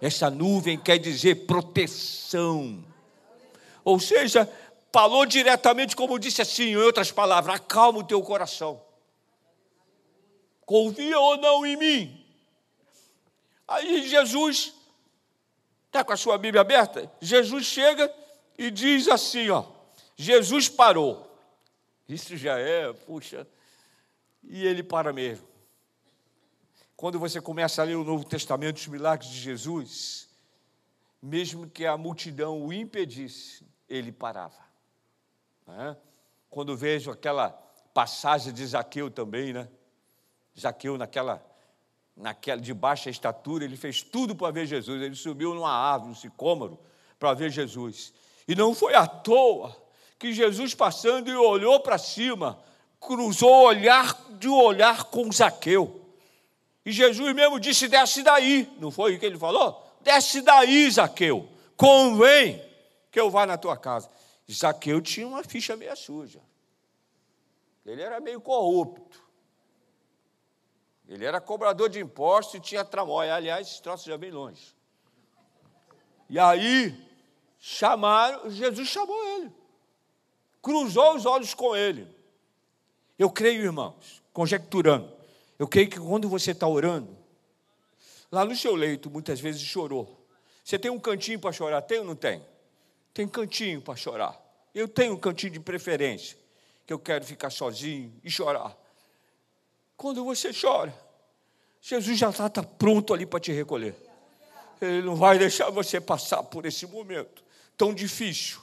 Essa 0.00 0.30
nuvem 0.30 0.78
quer 0.78 0.98
dizer 0.98 1.46
proteção. 1.46 2.84
Ou 3.84 3.98
seja, 3.98 4.50
falou 4.92 5.26
diretamente, 5.26 5.94
como 5.94 6.18
disse 6.18 6.42
assim, 6.42 6.70
em 6.70 6.76
outras 6.76 7.12
palavras, 7.12 7.56
acalma 7.56 8.00
o 8.00 8.04
teu 8.04 8.22
coração. 8.22 8.82
Confia 10.64 11.18
ou 11.18 11.36
não 11.36 11.64
em 11.64 11.76
mim. 11.76 12.26
Aí 13.68 14.08
Jesus, 14.08 14.74
está 15.86 16.04
com 16.04 16.12
a 16.12 16.16
sua 16.16 16.38
Bíblia 16.38 16.60
aberta? 16.60 17.10
Jesus 17.20 17.66
chega 17.66 18.12
e 18.58 18.70
diz 18.70 19.08
assim: 19.08 19.50
ó, 19.50 19.64
Jesus 20.16 20.68
parou. 20.68 21.24
Isso 22.08 22.36
já 22.36 22.58
é, 22.58 22.92
puxa, 22.92 23.46
e 24.42 24.64
ele 24.64 24.82
para 24.82 25.12
mesmo. 25.12 25.46
Quando 26.96 27.18
você 27.18 27.42
começa 27.42 27.82
a 27.82 27.84
ler 27.84 27.96
o 27.96 28.04
Novo 28.04 28.24
Testamento, 28.24 28.78
os 28.78 28.86
milagres 28.86 29.30
de 29.30 29.38
Jesus, 29.38 30.30
mesmo 31.20 31.68
que 31.68 31.84
a 31.84 31.94
multidão 31.96 32.64
o 32.64 32.72
impedisse, 32.72 33.66
ele 33.86 34.10
parava. 34.10 34.64
Né? 35.66 35.94
Quando 36.48 36.74
vejo 36.74 37.10
aquela 37.10 37.50
passagem 37.92 38.50
de 38.50 38.64
Zaqueu 38.66 39.10
também, 39.10 39.52
né? 39.52 39.68
Zaqueu 40.58 40.96
naquela, 40.96 41.44
naquela 42.16 42.62
de 42.62 42.72
baixa 42.72 43.10
estatura, 43.10 43.64
ele 43.64 43.76
fez 43.76 44.02
tudo 44.02 44.34
para 44.34 44.50
ver 44.50 44.64
Jesus. 44.64 45.02
Ele 45.02 45.14
subiu 45.14 45.54
numa 45.54 45.70
árvore, 45.70 46.12
um 46.12 46.14
sicômoro, 46.14 46.78
para 47.18 47.34
ver 47.34 47.50
Jesus. 47.50 48.14
E 48.48 48.54
não 48.54 48.74
foi 48.74 48.94
à 48.94 49.06
toa 49.06 49.76
que 50.18 50.32
Jesus 50.32 50.74
passando 50.74 51.28
e 51.28 51.36
olhou 51.36 51.78
para 51.80 51.98
cima, 51.98 52.58
cruzou 52.98 53.50
o 53.50 53.66
olhar 53.66 54.14
de 54.38 54.48
olhar 54.48 55.04
com 55.04 55.30
Zaqueu. 55.30 56.05
E 56.86 56.92
Jesus 56.92 57.34
mesmo 57.34 57.58
disse: 57.58 57.88
desce 57.88 58.22
daí. 58.22 58.72
Não 58.78 58.92
foi 58.92 59.16
o 59.16 59.18
que 59.18 59.26
ele 59.26 59.36
falou? 59.36 59.84
Desce 60.00 60.40
daí, 60.40 60.88
Zaqueu. 60.88 61.48
Convém 61.76 62.64
que 63.10 63.18
eu 63.18 63.28
vá 63.28 63.44
na 63.44 63.58
tua 63.58 63.76
casa. 63.76 64.08
Zaqueu 64.48 65.02
tinha 65.02 65.26
uma 65.26 65.42
ficha 65.42 65.76
meio 65.76 65.96
suja. 65.96 66.40
Ele 67.84 68.00
era 68.00 68.20
meio 68.20 68.40
corrupto. 68.40 69.20
Ele 71.08 71.24
era 71.24 71.40
cobrador 71.40 71.88
de 71.88 71.98
impostos 71.98 72.54
e 72.54 72.60
tinha 72.60 72.84
tramóia. 72.84 73.34
Aliás, 73.34 73.66
esse 73.66 73.82
troço 73.82 74.06
já 74.06 74.16
vem 74.16 74.30
longe. 74.30 74.74
E 76.28 76.38
aí, 76.38 76.96
chamaram, 77.58 78.48
Jesus 78.48 78.88
chamou 78.88 79.24
ele. 79.36 79.52
Cruzou 80.62 81.16
os 81.16 81.26
olhos 81.26 81.52
com 81.52 81.74
ele. 81.74 82.08
Eu 83.18 83.30
creio, 83.30 83.62
irmãos, 83.62 84.22
conjecturando, 84.32 85.15
eu 85.58 85.66
creio 85.66 85.88
que 85.88 85.98
quando 85.98 86.28
você 86.28 86.50
está 86.50 86.66
orando, 86.66 87.16
lá 88.30 88.44
no 88.44 88.54
seu 88.54 88.74
leito, 88.74 89.10
muitas 89.10 89.40
vezes 89.40 89.62
chorou. 89.62 90.26
Você 90.62 90.78
tem 90.78 90.90
um 90.90 90.98
cantinho 90.98 91.38
para 91.38 91.52
chorar? 91.52 91.82
Tem 91.82 91.98
ou 91.98 92.04
não 92.04 92.16
tem? 92.16 92.42
Tem 93.14 93.26
cantinho 93.26 93.80
para 93.80 93.96
chorar. 93.96 94.38
Eu 94.74 94.86
tenho 94.88 95.14
um 95.14 95.16
cantinho 95.18 95.52
de 95.52 95.60
preferência, 95.60 96.36
que 96.86 96.92
eu 96.92 96.98
quero 96.98 97.24
ficar 97.24 97.50
sozinho 97.50 98.12
e 98.22 98.30
chorar. 98.30 98.76
Quando 99.96 100.24
você 100.24 100.50
chora, 100.52 100.94
Jesus 101.80 102.18
já 102.18 102.30
está 102.30 102.50
tá 102.50 102.62
pronto 102.62 103.14
ali 103.14 103.24
para 103.24 103.40
te 103.40 103.52
recolher. 103.52 103.94
Ele 104.80 105.02
não 105.02 105.16
vai 105.16 105.38
deixar 105.38 105.70
você 105.70 106.00
passar 106.00 106.42
por 106.42 106.66
esse 106.66 106.86
momento 106.86 107.42
tão 107.76 107.94
difícil. 107.94 108.60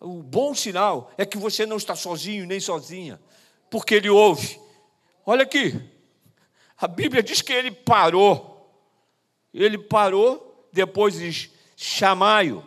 O 0.00 0.22
bom 0.22 0.54
sinal 0.54 1.10
é 1.16 1.24
que 1.24 1.38
você 1.38 1.64
não 1.64 1.76
está 1.76 1.94
sozinho 1.94 2.46
nem 2.46 2.60
sozinha 2.60 3.20
porque 3.70 3.94
ele 3.94 4.08
ouve. 4.08 4.60
Olha 5.26 5.42
aqui, 5.42 5.80
a 6.76 6.88
Bíblia 6.88 7.22
diz 7.22 7.40
que 7.40 7.52
ele 7.52 7.70
parou. 7.70 8.52
Ele 9.52 9.78
parou, 9.78 10.68
depois 10.72 11.14
diz: 11.14 11.50
chamai-o. 11.76 12.64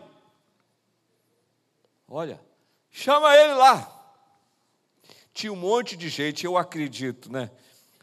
Olha, 2.08 2.40
chama 2.90 3.36
ele 3.36 3.54
lá. 3.54 3.94
Tinha 5.34 5.52
um 5.52 5.58
monte 5.58 5.96
de 5.96 6.10
gente, 6.10 6.46
eu 6.46 6.58
acredito, 6.58 7.32
né? 7.32 7.52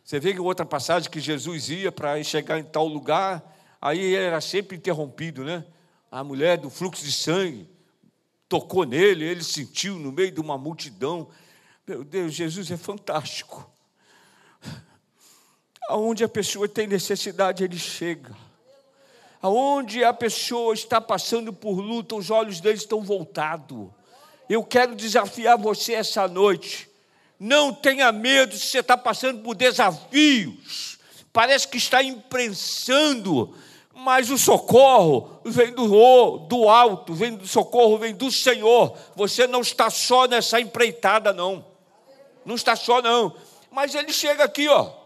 Você 0.05 0.21
vê 0.21 0.35
que 0.35 0.41
outra 0.41 0.67
passagem 0.67 1.11
que 1.11 1.19
Jesus 1.19 1.71
ia 1.71 1.91
para 1.91 2.23
chegar 2.23 2.59
em 2.59 2.65
tal 2.65 2.87
lugar, 2.87 3.43
aí 3.81 3.99
ele 3.99 4.17
era 4.17 4.41
sempre 4.41 4.77
interrompido, 4.77 5.43
né? 5.43 5.65
A 6.11 6.23
mulher 6.23 6.59
do 6.59 6.69
fluxo 6.69 7.03
de 7.03 7.11
sangue 7.11 7.69
tocou 8.49 8.85
nele, 8.85 9.25
ele 9.25 9.43
sentiu 9.43 9.99
no 9.99 10.13
meio 10.13 10.31
de 10.31 10.41
uma 10.41 10.57
multidão 10.57 11.29
Meu 11.87 12.03
Deus, 12.03 12.33
Jesus 12.33 12.71
é 12.71 12.77
fantástico. 12.77 13.71
Aonde 15.89 16.25
a 16.25 16.29
pessoa 16.29 16.69
tem 16.69 16.87
necessidade, 16.87 17.63
ele 17.63 17.79
chega. 17.79 18.35
Aonde 19.43 20.03
a 20.03 20.15
pessoa 20.15 20.73
está 20.73 21.01
passando 21.01 21.53
por 21.53 21.79
luta, 21.79 22.15
os 22.15 22.31
olhos 22.31 22.61
dele 22.61 22.79
estão 22.79 23.03
voltados. 23.03 23.89
Eu 24.49 24.65
quero 24.65 24.95
desafiar 24.95 25.59
você 25.59 25.93
essa 25.93 26.27
noite. 26.27 26.89
Não 27.39 27.73
tenha 27.75 28.11
medo 28.11 28.57
se 28.57 28.67
você 28.69 28.79
está 28.79 28.97
passando 28.97 29.43
por 29.43 29.55
desafios. 29.55 30.99
Parece 31.31 31.69
que 31.69 31.77
está 31.77 32.03
imprensando, 32.03 33.55
mas 33.93 34.31
o 34.31 34.39
socorro 34.39 35.41
vem 35.45 35.73
do, 35.73 36.39
do 36.39 36.69
alto, 36.69 37.13
vem 37.13 37.37
do 37.37 37.47
socorro, 37.47 37.99
vem 37.99 38.15
do 38.15 38.31
Senhor. 38.31 38.97
Você 39.15 39.47
não 39.47 39.61
está 39.61 39.91
só 39.91 40.27
nessa 40.27 40.59
empreitada, 40.59 41.35
não. 41.35 41.67
Não 42.47 42.55
está 42.55 42.75
só, 42.75 43.03
não. 43.03 43.37
Mas 43.71 43.95
ele 43.95 44.13
chega 44.13 44.45
aqui, 44.45 44.69
ó 44.69 45.04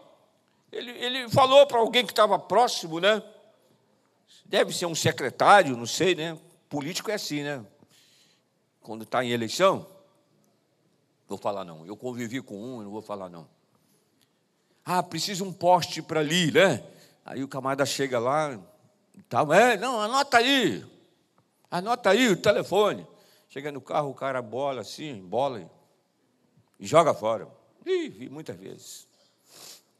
ele, 0.70 0.90
ele 0.90 1.28
falou 1.28 1.66
para 1.66 1.78
alguém 1.78 2.04
que 2.04 2.12
estava 2.12 2.38
próximo, 2.38 3.00
né? 3.00 3.22
Deve 4.44 4.72
ser 4.72 4.86
um 4.86 4.94
secretário, 4.94 5.76
não 5.76 5.86
sei, 5.86 6.14
né? 6.14 6.38
Político 6.68 7.10
é 7.10 7.14
assim, 7.14 7.42
né? 7.42 7.64
Quando 8.80 9.02
está 9.02 9.24
em 9.24 9.30
eleição, 9.30 9.86
vou 11.26 11.38
falar 11.38 11.64
não. 11.64 11.86
Eu 11.86 11.96
convivi 11.96 12.40
com 12.40 12.56
um, 12.56 12.82
não 12.82 12.90
vou 12.90 13.02
falar 13.02 13.28
não. 13.28 13.48
Ah, 14.84 15.02
precisa 15.02 15.44
um 15.44 15.52
poste 15.52 16.00
para 16.00 16.20
ali, 16.20 16.50
né? 16.50 16.82
Aí 17.24 17.42
o 17.42 17.48
camarada 17.48 17.84
chega 17.84 18.18
lá, 18.18 18.58
tá, 19.28 19.46
é, 19.54 19.76
não, 19.76 20.00
anota 20.00 20.38
aí. 20.38 20.84
Anota 21.70 22.10
aí 22.10 22.28
o 22.28 22.36
telefone. 22.40 23.06
Chega 23.50 23.72
no 23.72 23.80
carro, 23.80 24.10
o 24.10 24.14
cara 24.14 24.40
bola 24.40 24.82
assim, 24.82 25.20
bola 25.26 25.70
e 26.78 26.86
joga 26.86 27.12
fora. 27.12 27.48
Ih, 27.84 28.08
vi 28.08 28.30
muitas 28.30 28.56
vezes. 28.56 29.07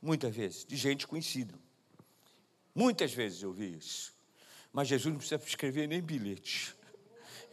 Muitas 0.00 0.34
vezes, 0.34 0.64
de 0.64 0.76
gente 0.76 1.06
conhecida. 1.06 1.54
Muitas 2.74 3.12
vezes 3.12 3.42
eu 3.42 3.52
vi 3.52 3.76
isso. 3.76 4.12
Mas 4.72 4.88
Jesus 4.88 5.12
não 5.12 5.18
precisa 5.18 5.42
escrever 5.44 5.88
nem 5.88 6.00
bilhete. 6.00 6.74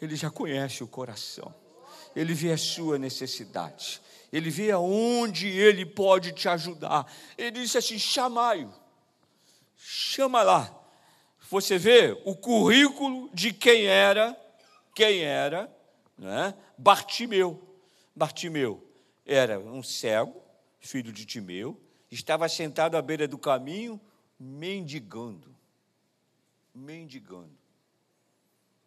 Ele 0.01 0.15
já 0.15 0.29
conhece 0.29 0.83
o 0.83 0.87
coração. 0.87 1.53
Ele 2.15 2.33
vê 2.33 2.51
a 2.51 2.57
sua 2.57 2.99
necessidade. 2.99 4.01
Ele 4.31 4.49
vê 4.49 4.71
aonde 4.71 5.47
ele 5.47 5.85
pode 5.85 6.31
te 6.33 6.47
ajudar. 6.47 7.11
Ele 7.37 7.61
disse 7.61 7.77
assim: 7.77 7.97
chamai-o. 7.97 8.73
Chama 9.75 10.43
lá. 10.43 10.73
Você 11.49 11.77
vê 11.77 12.19
o 12.25 12.35
currículo 12.35 13.29
de 13.33 13.53
quem 13.53 13.85
era, 13.85 14.35
quem 14.93 15.21
era, 15.21 15.71
né? 16.17 16.53
Bartimeu. 16.77 17.61
Bartimeu 18.15 18.83
era 19.25 19.59
um 19.59 19.83
cego, 19.83 20.41
filho 20.79 21.11
de 21.11 21.25
Timeu, 21.25 21.79
estava 22.15 22.47
sentado 22.47 22.95
à 22.95 23.01
beira 23.01 23.27
do 23.27 23.37
caminho, 23.37 23.99
mendigando. 24.39 25.53
Mendigando. 26.73 27.51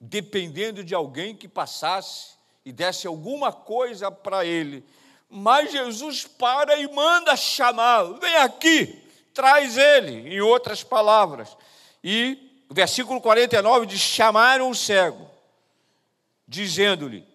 Dependendo 0.01 0.83
de 0.83 0.95
alguém 0.95 1.35
que 1.35 1.47
passasse 1.47 2.37
e 2.65 2.73
desse 2.73 3.07
alguma 3.07 3.53
coisa 3.53 4.11
para 4.11 4.45
ele. 4.45 4.85
Mas 5.29 5.73
Jesus 5.73 6.25
para 6.25 6.77
e 6.79 6.91
manda 6.93 7.37
chamar: 7.37 8.05
vem 8.19 8.37
aqui, 8.37 9.05
traz 9.35 9.77
ele, 9.77 10.35
em 10.35 10.41
outras 10.41 10.83
palavras. 10.83 11.57
E 12.03 12.63
o 12.69 12.75
versículo 12.75 13.21
49 13.21 13.87
diz: 13.87 14.01
chamaram 14.01 14.71
o 14.71 14.75
cego, 14.75 15.29
dizendo-lhe: 16.47 17.27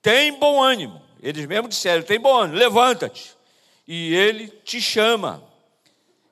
tem 0.00 0.38
bom 0.38 0.62
ânimo. 0.62 1.02
Eles 1.20 1.46
mesmos 1.46 1.70
disseram: 1.70 2.02
tem 2.02 2.20
bom 2.20 2.36
ânimo, 2.36 2.58
levanta-te 2.58 3.41
e 3.86 4.14
ele 4.14 4.48
te 4.48 4.80
chama. 4.80 5.42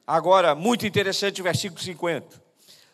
Agora, 0.06 0.54
muito 0.54 0.86
interessante 0.86 1.40
o 1.40 1.44
versículo 1.44 1.80
50. 1.80 2.42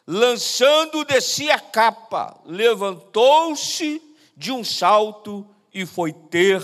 Lançando 0.07 1.05
de 1.05 1.21
si 1.21 1.51
a 1.51 1.59
capa, 1.59 2.41
levantou-se 2.45 4.01
de 4.37 4.53
um 4.53 4.63
salto 4.63 5.49
e 5.73 5.85
foi 5.85 6.13
ter 6.13 6.63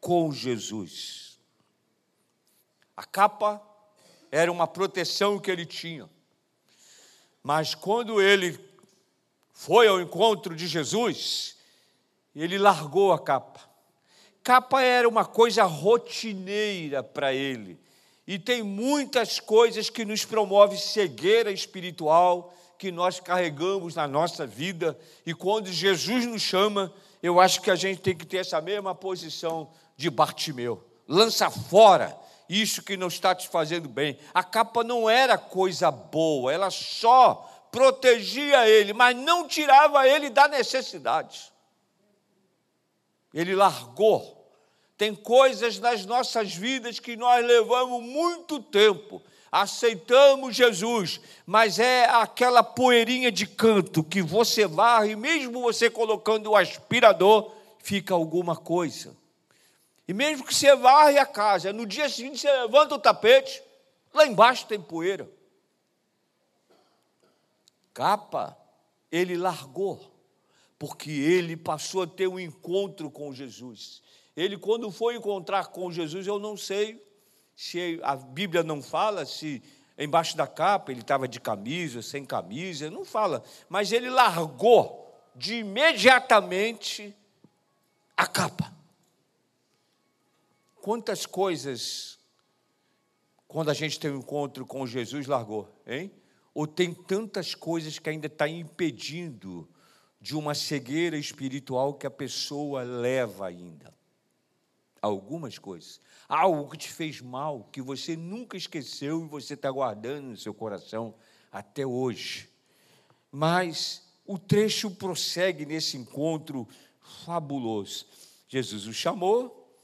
com 0.00 0.30
Jesus. 0.32 1.38
A 2.96 3.04
capa 3.04 3.62
era 4.30 4.50
uma 4.52 4.66
proteção 4.66 5.38
que 5.38 5.50
ele 5.50 5.64
tinha. 5.64 6.08
Mas 7.42 7.74
quando 7.74 8.20
ele 8.20 8.58
foi 9.52 9.86
ao 9.86 10.00
encontro 10.00 10.54
de 10.54 10.66
Jesus, 10.66 11.56
ele 12.34 12.58
largou 12.58 13.12
a 13.12 13.18
capa 13.18 13.73
capa 14.44 14.82
era 14.82 15.08
uma 15.08 15.24
coisa 15.24 15.64
rotineira 15.64 17.02
para 17.02 17.32
ele. 17.32 17.80
E 18.26 18.38
tem 18.38 18.62
muitas 18.62 19.40
coisas 19.40 19.88
que 19.88 20.04
nos 20.04 20.24
promovem 20.24 20.78
cegueira 20.78 21.50
espiritual 21.50 22.54
que 22.78 22.92
nós 22.92 23.18
carregamos 23.18 23.94
na 23.94 24.06
nossa 24.06 24.46
vida. 24.46 24.98
E 25.24 25.32
quando 25.32 25.72
Jesus 25.72 26.26
nos 26.26 26.42
chama, 26.42 26.92
eu 27.22 27.40
acho 27.40 27.62
que 27.62 27.70
a 27.70 27.76
gente 27.76 28.02
tem 28.02 28.14
que 28.14 28.26
ter 28.26 28.38
essa 28.38 28.60
mesma 28.60 28.94
posição 28.94 29.70
de 29.96 30.10
Bartimeu. 30.10 30.84
Lança 31.08 31.50
fora 31.50 32.14
isso 32.46 32.82
que 32.82 32.96
não 32.96 33.08
está 33.08 33.34
te 33.34 33.48
fazendo 33.48 33.88
bem. 33.88 34.18
A 34.34 34.44
capa 34.44 34.84
não 34.84 35.08
era 35.08 35.38
coisa 35.38 35.90
boa, 35.90 36.52
ela 36.52 36.70
só 36.70 37.50
protegia 37.72 38.68
ele, 38.68 38.92
mas 38.92 39.16
não 39.16 39.48
tirava 39.48 40.06
ele 40.06 40.28
da 40.28 40.46
necessidade. 40.48 41.53
Ele 43.34 43.54
largou 43.54 44.34
tem 44.96 45.14
coisas 45.14 45.78
nas 45.78 46.06
nossas 46.06 46.54
vidas 46.54 47.00
que 47.00 47.16
nós 47.16 47.44
levamos 47.44 48.02
muito 48.02 48.60
tempo. 48.60 49.20
Aceitamos 49.50 50.56
Jesus, 50.56 51.20
mas 51.46 51.78
é 51.78 52.06
aquela 52.06 52.62
poeirinha 52.62 53.30
de 53.30 53.46
canto 53.46 54.02
que 54.02 54.22
você 54.22 54.66
varre, 54.66 55.14
mesmo 55.14 55.60
você 55.60 55.88
colocando 55.90 56.50
o 56.50 56.56
aspirador, 56.56 57.52
fica 57.78 58.14
alguma 58.14 58.56
coisa. 58.56 59.16
E 60.06 60.12
mesmo 60.12 60.44
que 60.44 60.54
você 60.54 60.74
varre 60.74 61.18
a 61.18 61.26
casa, 61.26 61.72
no 61.72 61.86
dia 61.86 62.08
seguinte 62.08 62.40
você 62.40 62.50
levanta 62.50 62.94
o 62.94 62.98
tapete, 62.98 63.62
lá 64.12 64.26
embaixo 64.26 64.66
tem 64.66 64.80
poeira. 64.80 65.28
Capa, 67.92 68.56
ele 69.10 69.36
largou, 69.36 70.00
porque 70.86 71.10
ele 71.10 71.56
passou 71.56 72.02
a 72.02 72.06
ter 72.06 72.28
um 72.28 72.38
encontro 72.38 73.10
com 73.10 73.32
Jesus. 73.32 74.02
Ele, 74.36 74.58
quando 74.58 74.90
foi 74.90 75.16
encontrar 75.16 75.68
com 75.68 75.90
Jesus, 75.90 76.26
eu 76.26 76.38
não 76.38 76.58
sei 76.58 77.02
se 77.56 77.98
a 78.02 78.14
Bíblia 78.14 78.62
não 78.62 78.82
fala, 78.82 79.24
se 79.24 79.62
embaixo 79.98 80.36
da 80.36 80.46
capa 80.46 80.92
ele 80.92 81.00
estava 81.00 81.26
de 81.26 81.40
camisa, 81.40 82.02
sem 82.02 82.22
camisa, 82.22 82.90
não 82.90 83.02
fala, 83.02 83.42
mas 83.66 83.92
ele 83.92 84.10
largou 84.10 85.10
de 85.34 85.54
imediatamente 85.54 87.16
a 88.14 88.26
capa. 88.26 88.70
Quantas 90.82 91.24
coisas, 91.24 92.18
quando 93.48 93.70
a 93.70 93.74
gente 93.74 93.98
tem 93.98 94.10
um 94.10 94.18
encontro 94.18 94.66
com 94.66 94.86
Jesus, 94.86 95.26
largou, 95.26 95.66
hein? 95.86 96.12
Ou 96.52 96.66
tem 96.66 96.92
tantas 96.92 97.54
coisas 97.54 97.98
que 97.98 98.10
ainda 98.10 98.26
está 98.26 98.46
impedindo 98.46 99.66
de 100.24 100.34
uma 100.34 100.54
cegueira 100.54 101.18
espiritual 101.18 101.92
que 101.92 102.06
a 102.06 102.10
pessoa 102.10 102.82
leva 102.82 103.46
ainda 103.46 103.92
algumas 105.02 105.58
coisas. 105.58 106.00
Algo 106.26 106.70
que 106.70 106.78
te 106.78 106.88
fez 106.88 107.20
mal, 107.20 107.68
que 107.70 107.82
você 107.82 108.16
nunca 108.16 108.56
esqueceu 108.56 109.22
e 109.22 109.28
você 109.28 109.52
está 109.52 109.70
guardando 109.70 110.28
no 110.28 110.36
seu 110.38 110.54
coração 110.54 111.14
até 111.52 111.84
hoje. 111.84 112.48
Mas 113.30 114.02
o 114.24 114.38
trecho 114.38 114.90
prossegue 114.92 115.66
nesse 115.66 115.98
encontro 115.98 116.66
fabuloso. 117.26 118.06
Jesus 118.48 118.86
o 118.86 118.94
chamou, 118.94 119.78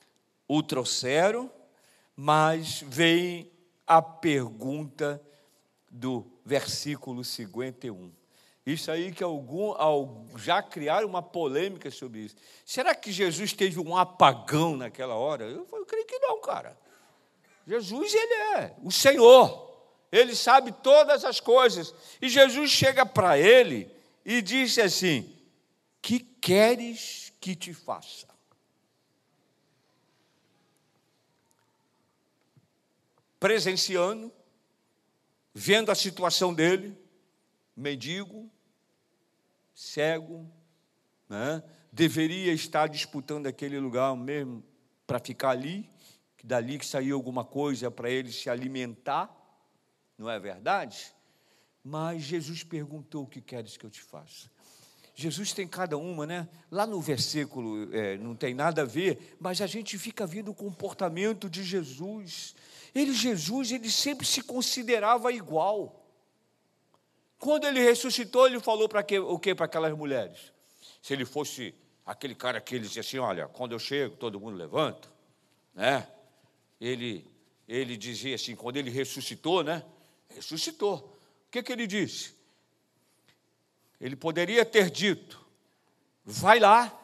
o 0.49 0.63
trouxeram, 0.63 1.53
mas 2.17 2.83
vem 2.89 3.53
a 3.87 4.01
pergunta 4.01 5.23
do 5.91 6.25
versículo 6.47 7.23
51. 7.23 8.20
Isso 8.73 8.91
aí 8.91 9.11
que 9.11 9.25
algum, 9.25 9.75
já 10.37 10.63
criaram 10.63 11.09
uma 11.09 11.23
polêmica 11.23 11.91
sobre 11.91 12.21
isso. 12.21 12.37
Será 12.65 12.95
que 12.95 13.11
Jesus 13.11 13.53
teve 13.53 13.81
um 13.81 13.97
apagão 13.97 14.77
naquela 14.77 15.15
hora? 15.15 15.45
Eu, 15.45 15.67
eu 15.73 15.85
creio 15.85 16.07
que 16.07 16.19
não, 16.21 16.41
cara. 16.41 16.79
Jesus, 17.67 18.15
ele 18.15 18.35
é 18.35 18.77
o 18.83 18.91
Senhor. 18.93 19.69
Ele 20.13 20.35
sabe 20.35 20.73
todas 20.73 21.25
as 21.25 21.41
coisas. 21.41 21.95
E 22.23 22.29
Jesus 22.29 22.71
chega 22.71 23.05
para 23.05 23.39
ele 23.39 23.91
e 24.25 24.41
disse 24.41 24.81
assim: 24.81 25.37
Que 26.01 26.21
queres 26.21 27.33
que 27.41 27.57
te 27.57 27.75
faça? 27.75 28.29
Presenciando, 33.39 34.31
vendo 35.55 35.91
a 35.91 35.95
situação 35.95 36.53
dele, 36.53 36.97
mendigo, 37.77 38.51
cego, 39.81 40.47
né? 41.27 41.63
deveria 41.91 42.53
estar 42.53 42.87
disputando 42.87 43.47
aquele 43.47 43.81
lugar 43.81 44.15
mesmo 44.15 44.63
para 45.07 45.19
ficar 45.19 45.51
ali 45.51 45.89
que 46.37 46.47
dali 46.47 46.79
que 46.79 46.85
saiu 46.85 47.17
alguma 47.17 47.45
coisa 47.45 47.91
para 47.91 48.11
ele 48.11 48.31
se 48.31 48.51
alimentar, 48.51 49.35
não 50.19 50.29
é 50.29 50.39
verdade? 50.39 51.15
Mas 51.83 52.23
Jesus 52.23 52.63
perguntou: 52.63 53.25
O 53.25 53.27
que 53.27 53.41
queres 53.41 53.77
que 53.77 53.85
eu 53.85 53.91
te 53.91 54.03
faça? 54.03 54.51
Jesus 55.15 55.53
tem 55.53 55.67
cada 55.67 55.97
uma, 55.97 56.27
né? 56.27 56.49
Lá 56.71 56.87
no 56.87 57.01
versículo 57.01 57.95
é, 57.95 58.17
não 58.19 58.35
tem 58.35 58.55
nada 58.55 58.83
a 58.83 58.87
ver, 58.87 59.37
mas 59.41 59.61
a 59.61 59.67
gente 59.67 59.99
fica 59.99 60.27
vendo 60.27 60.51
o 60.51 60.55
comportamento 60.55 61.49
de 61.49 61.63
Jesus. 61.63 62.55
Ele, 62.95 63.13
Jesus, 63.13 63.73
ele 63.73 63.91
sempre 63.91 64.27
se 64.27 64.43
considerava 64.43 65.33
igual. 65.33 66.00
Quando 67.41 67.67
ele 67.67 67.81
ressuscitou, 67.81 68.47
ele 68.47 68.61
falou 68.61 68.87
para 68.87 69.03
o 69.23 69.39
que 69.39 69.55
para 69.55 69.65
aquelas 69.65 69.97
mulheres? 69.97 70.53
Se 71.01 71.15
ele 71.15 71.25
fosse 71.25 71.75
aquele 72.05 72.35
cara 72.35 72.61
que 72.61 72.75
ele 72.75 72.87
dizia 72.87 73.01
assim, 73.01 73.17
olha, 73.19 73.49
quando 73.49 73.73
eu 73.73 73.79
chego, 73.79 74.15
todo 74.15 74.39
mundo 74.39 74.59
levanta, 74.59 75.09
né? 75.75 76.07
Ele, 76.79 77.27
ele 77.67 77.97
dizia 77.97 78.35
assim, 78.35 78.55
quando 78.55 78.77
ele 78.77 78.91
ressuscitou, 78.91 79.65
né? 79.65 79.83
Ressuscitou. 80.29 81.19
O 81.47 81.51
que, 81.51 81.63
que 81.63 81.73
ele 81.73 81.87
disse? 81.87 82.35
Ele 83.99 84.17
poderia 84.17 84.63
ter 84.67 84.91
dito: 84.91 85.43
vai 86.23 86.61
lá 86.61 86.95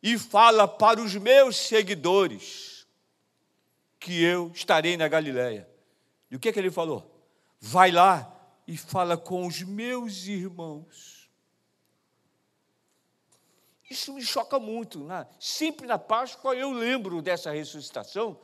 e 0.00 0.16
fala 0.16 0.68
para 0.68 1.00
os 1.00 1.16
meus 1.16 1.56
seguidores 1.56 2.86
que 3.98 4.22
eu 4.22 4.52
estarei 4.54 4.96
na 4.96 5.08
Galileia. 5.08 5.68
E 6.30 6.36
o 6.36 6.38
que, 6.38 6.52
que 6.52 6.60
ele 6.60 6.70
falou? 6.70 7.26
Vai 7.60 7.90
lá 7.90 8.37
e 8.68 8.76
fala 8.76 9.16
com 9.16 9.46
os 9.46 9.62
meus 9.62 10.26
irmãos. 10.26 11.30
Isso 13.88 14.12
me 14.12 14.20
choca 14.20 14.58
muito. 14.58 15.02
Né? 15.04 15.26
Sempre 15.40 15.86
na 15.86 15.98
Páscoa 15.98 16.54
eu 16.54 16.70
lembro 16.70 17.22
dessa 17.22 17.50
ressuscitação 17.50 18.38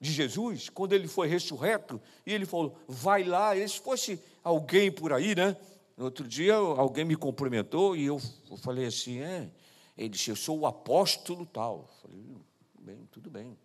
de 0.00 0.12
Jesus, 0.12 0.68
quando 0.68 0.92
ele 0.92 1.08
foi 1.08 1.26
ressurreto, 1.26 2.00
e 2.24 2.32
ele 2.32 2.46
falou: 2.46 2.78
vai 2.86 3.24
lá. 3.24 3.56
E 3.56 3.68
se 3.68 3.80
fosse 3.80 4.22
alguém 4.44 4.92
por 4.92 5.12
aí, 5.12 5.34
né? 5.34 5.56
No 5.96 6.04
outro 6.04 6.28
dia 6.28 6.54
alguém 6.54 7.04
me 7.04 7.16
cumprimentou 7.16 7.96
e 7.96 8.04
eu, 8.04 8.20
falei 8.58 8.86
assim: 8.86 9.18
é. 9.18 9.50
Ele 9.96 10.10
disse: 10.10 10.30
eu 10.30 10.36
sou 10.36 10.60
o 10.60 10.66
apóstolo 10.66 11.44
tal. 11.44 11.78
Eu 11.78 12.00
falei: 12.00 12.22
tudo 12.70 12.84
bem, 12.84 13.08
tudo 13.10 13.28
bem, 13.28 13.58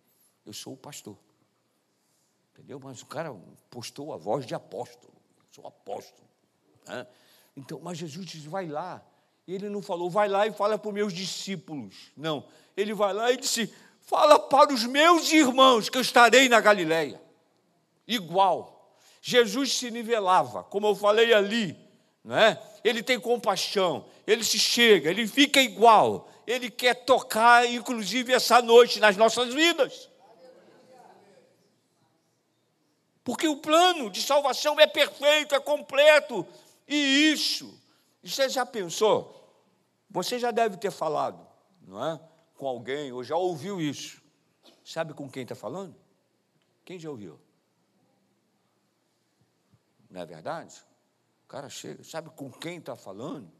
eu 0.44 0.52
sou 0.52 0.72
o 0.72 0.76
pastor. 0.76 1.16
Entendeu? 2.52 2.80
Mas 2.82 3.00
o 3.00 3.06
cara 3.06 3.32
postou 3.70 4.12
a 4.12 4.16
voz 4.16 4.44
de 4.44 4.56
apóstolo 4.56 5.13
sou 5.54 5.66
apóstolo. 5.68 6.28
Né? 6.88 7.06
Então, 7.56 7.80
mas 7.80 7.98
Jesus 7.98 8.26
diz: 8.26 8.44
vai 8.44 8.66
lá. 8.66 9.02
E 9.46 9.54
ele 9.54 9.68
não 9.68 9.82
falou, 9.82 10.10
vai 10.10 10.28
lá 10.28 10.46
e 10.46 10.52
fala 10.52 10.78
para 10.78 10.88
os 10.88 10.94
meus 10.94 11.12
discípulos. 11.12 12.10
Não. 12.16 12.44
Ele 12.76 12.92
vai 12.92 13.12
lá 13.12 13.30
e 13.30 13.36
disse: 13.36 13.72
fala 14.00 14.38
para 14.38 14.72
os 14.72 14.84
meus 14.84 15.32
irmãos 15.32 15.88
que 15.88 15.96
eu 15.96 16.02
estarei 16.02 16.48
na 16.48 16.60
Galileia. 16.60 17.22
Igual. 18.06 18.72
Jesus 19.22 19.76
se 19.78 19.90
nivelava, 19.90 20.64
como 20.64 20.88
eu 20.88 20.94
falei 20.94 21.32
ali. 21.32 21.74
Né? 22.22 22.58
Ele 22.82 23.02
tem 23.02 23.18
compaixão, 23.18 24.04
ele 24.26 24.44
se 24.44 24.58
chega, 24.58 25.08
ele 25.08 25.26
fica 25.26 25.60
igual. 25.62 26.28
Ele 26.46 26.70
quer 26.70 26.94
tocar, 27.06 27.66
inclusive, 27.70 28.34
essa 28.34 28.60
noite 28.60 29.00
nas 29.00 29.16
nossas 29.16 29.54
vidas. 29.54 30.10
Porque 33.24 33.48
o 33.48 33.56
plano 33.56 34.10
de 34.10 34.20
salvação 34.20 34.78
é 34.78 34.86
perfeito, 34.86 35.54
é 35.54 35.60
completo. 35.60 36.46
E 36.86 37.32
isso, 37.32 37.80
você 38.22 38.50
já 38.50 38.66
pensou? 38.66 39.40
Você 40.10 40.38
já 40.38 40.50
deve 40.50 40.76
ter 40.76 40.90
falado, 40.90 41.44
não 41.80 42.04
é? 42.04 42.20
Com 42.54 42.68
alguém, 42.68 43.10
ou 43.10 43.24
já 43.24 43.34
ouviu 43.34 43.80
isso. 43.80 44.22
Sabe 44.84 45.14
com 45.14 45.28
quem 45.28 45.42
está 45.42 45.54
falando? 45.54 45.96
Quem 46.84 46.98
já 46.98 47.08
ouviu? 47.08 47.40
Não 50.10 50.20
é 50.20 50.26
verdade? 50.26 50.76
O 51.44 51.48
cara 51.48 51.70
chega, 51.70 52.04
sabe 52.04 52.28
com 52.30 52.52
quem 52.52 52.76
está 52.76 52.94
falando? 52.94 53.50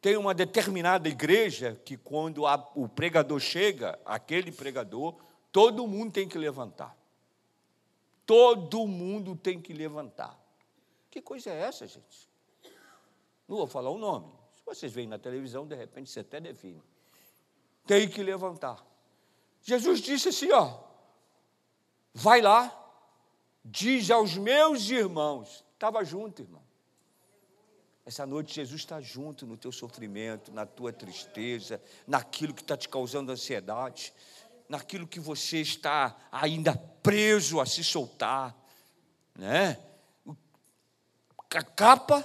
Tem 0.00 0.16
uma 0.16 0.34
determinada 0.34 1.08
igreja 1.08 1.80
que, 1.84 1.96
quando 1.96 2.46
a, 2.46 2.54
o 2.74 2.88
pregador 2.88 3.38
chega, 3.38 3.98
aquele 4.04 4.50
pregador, 4.50 5.14
todo 5.52 5.86
mundo 5.86 6.12
tem 6.12 6.26
que 6.26 6.38
levantar. 6.38 6.96
Todo 8.26 8.86
mundo 8.86 9.36
tem 9.36 9.60
que 9.60 9.72
levantar. 9.72 10.38
Que 11.10 11.20
coisa 11.20 11.50
é 11.50 11.60
essa, 11.60 11.86
gente? 11.86 12.28
Não 13.46 13.56
vou 13.56 13.66
falar 13.66 13.90
o 13.90 13.98
nome. 13.98 14.32
Se 14.52 14.64
vocês 14.64 14.92
veem 14.92 15.06
na 15.06 15.18
televisão, 15.18 15.66
de 15.66 15.74
repente 15.74 16.10
você 16.10 16.20
até 16.20 16.40
define. 16.40 16.82
Tem 17.86 18.08
que 18.08 18.22
levantar. 18.22 18.84
Jesus 19.62 20.00
disse 20.00 20.30
assim: 20.30 20.50
ó, 20.52 20.78
vai 22.14 22.40
lá, 22.40 22.72
diz 23.64 24.10
aos 24.10 24.36
meus 24.36 24.88
irmãos. 24.88 25.64
Estava 25.74 26.02
junto, 26.02 26.40
irmão. 26.40 26.62
Essa 28.06 28.26
noite 28.26 28.54
Jesus 28.54 28.82
está 28.82 29.00
junto 29.00 29.46
no 29.46 29.56
teu 29.56 29.72
sofrimento, 29.72 30.52
na 30.52 30.66
tua 30.66 30.92
tristeza, 30.92 31.80
naquilo 32.06 32.52
que 32.52 32.60
está 32.60 32.76
te 32.76 32.88
causando 32.88 33.32
ansiedade 33.32 34.12
naquilo 34.68 35.06
que 35.06 35.20
você 35.20 35.60
está 35.60 36.16
ainda 36.30 36.76
preso 37.02 37.60
a 37.60 37.66
se 37.66 37.84
soltar, 37.84 38.56
né? 39.34 39.78
A 41.50 41.62
capa, 41.62 42.24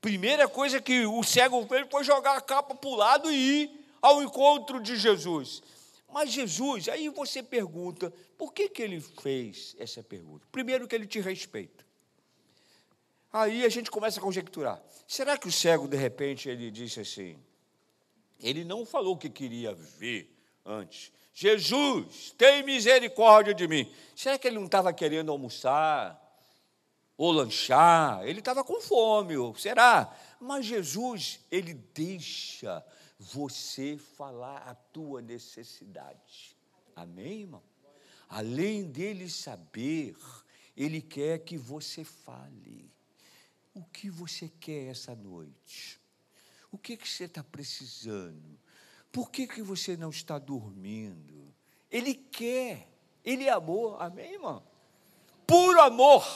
primeira 0.00 0.46
coisa 0.48 0.80
que 0.80 1.04
o 1.06 1.22
cego 1.24 1.66
fez 1.66 1.86
foi 1.90 2.04
jogar 2.04 2.36
a 2.36 2.40
capa 2.40 2.74
para 2.74 2.88
o 2.88 2.94
lado 2.94 3.30
e 3.30 3.62
ir 3.62 3.86
ao 4.00 4.22
encontro 4.22 4.80
de 4.80 4.96
Jesus. 4.96 5.62
Mas 6.12 6.30
Jesus, 6.30 6.88
aí 6.88 7.08
você 7.08 7.42
pergunta, 7.42 8.12
por 8.36 8.52
que, 8.52 8.68
que 8.68 8.82
ele 8.82 9.00
fez 9.00 9.74
essa 9.78 10.02
pergunta? 10.02 10.46
Primeiro 10.52 10.86
que 10.86 10.94
ele 10.94 11.06
te 11.06 11.20
respeita. 11.20 11.84
Aí 13.32 13.64
a 13.64 13.68
gente 13.68 13.90
começa 13.90 14.18
a 14.18 14.22
conjecturar. 14.22 14.82
Será 15.06 15.36
que 15.36 15.48
o 15.48 15.52
cego, 15.52 15.86
de 15.86 15.96
repente, 15.96 16.48
ele 16.48 16.70
disse 16.70 17.00
assim? 17.00 17.36
Ele 18.40 18.64
não 18.64 18.86
falou 18.86 19.16
que 19.16 19.28
queria 19.28 19.74
ver 19.74 20.34
antes. 20.64 21.12
Jesus, 21.40 22.34
tem 22.36 22.64
misericórdia 22.64 23.54
de 23.54 23.68
mim. 23.68 23.88
Será 24.16 24.36
que 24.36 24.48
ele 24.48 24.56
não 24.56 24.66
estava 24.66 24.92
querendo 24.92 25.30
almoçar? 25.30 26.20
Ou 27.16 27.30
lanchar? 27.30 28.26
Ele 28.26 28.40
estava 28.40 28.64
com 28.64 28.80
fome, 28.80 29.34
será? 29.56 30.12
Mas 30.40 30.66
Jesus, 30.66 31.38
ele 31.48 31.74
deixa 31.74 32.84
você 33.20 33.96
falar 34.16 34.56
a 34.66 34.74
tua 34.74 35.22
necessidade. 35.22 36.56
Amém, 36.96 37.42
irmão? 37.42 37.62
Além 38.28 38.90
dele 38.90 39.30
saber, 39.30 40.16
ele 40.76 41.00
quer 41.00 41.38
que 41.38 41.56
você 41.56 42.02
fale. 42.02 42.90
O 43.72 43.84
que 43.84 44.10
você 44.10 44.50
quer 44.58 44.90
essa 44.90 45.14
noite? 45.14 46.00
O 46.72 46.76
que, 46.76 46.96
que 46.96 47.08
você 47.08 47.24
está 47.24 47.44
precisando? 47.44 48.58
Por 49.10 49.30
que, 49.30 49.46
que 49.46 49.62
você 49.62 49.96
não 49.96 50.10
está 50.10 50.38
dormindo? 50.38 51.54
Ele 51.90 52.14
quer, 52.14 52.88
ele 53.24 53.44
é 53.44 53.50
amor, 53.50 53.96
amém, 54.00 54.34
irmão? 54.34 54.62
Puro 55.46 55.80
amor. 55.80 56.26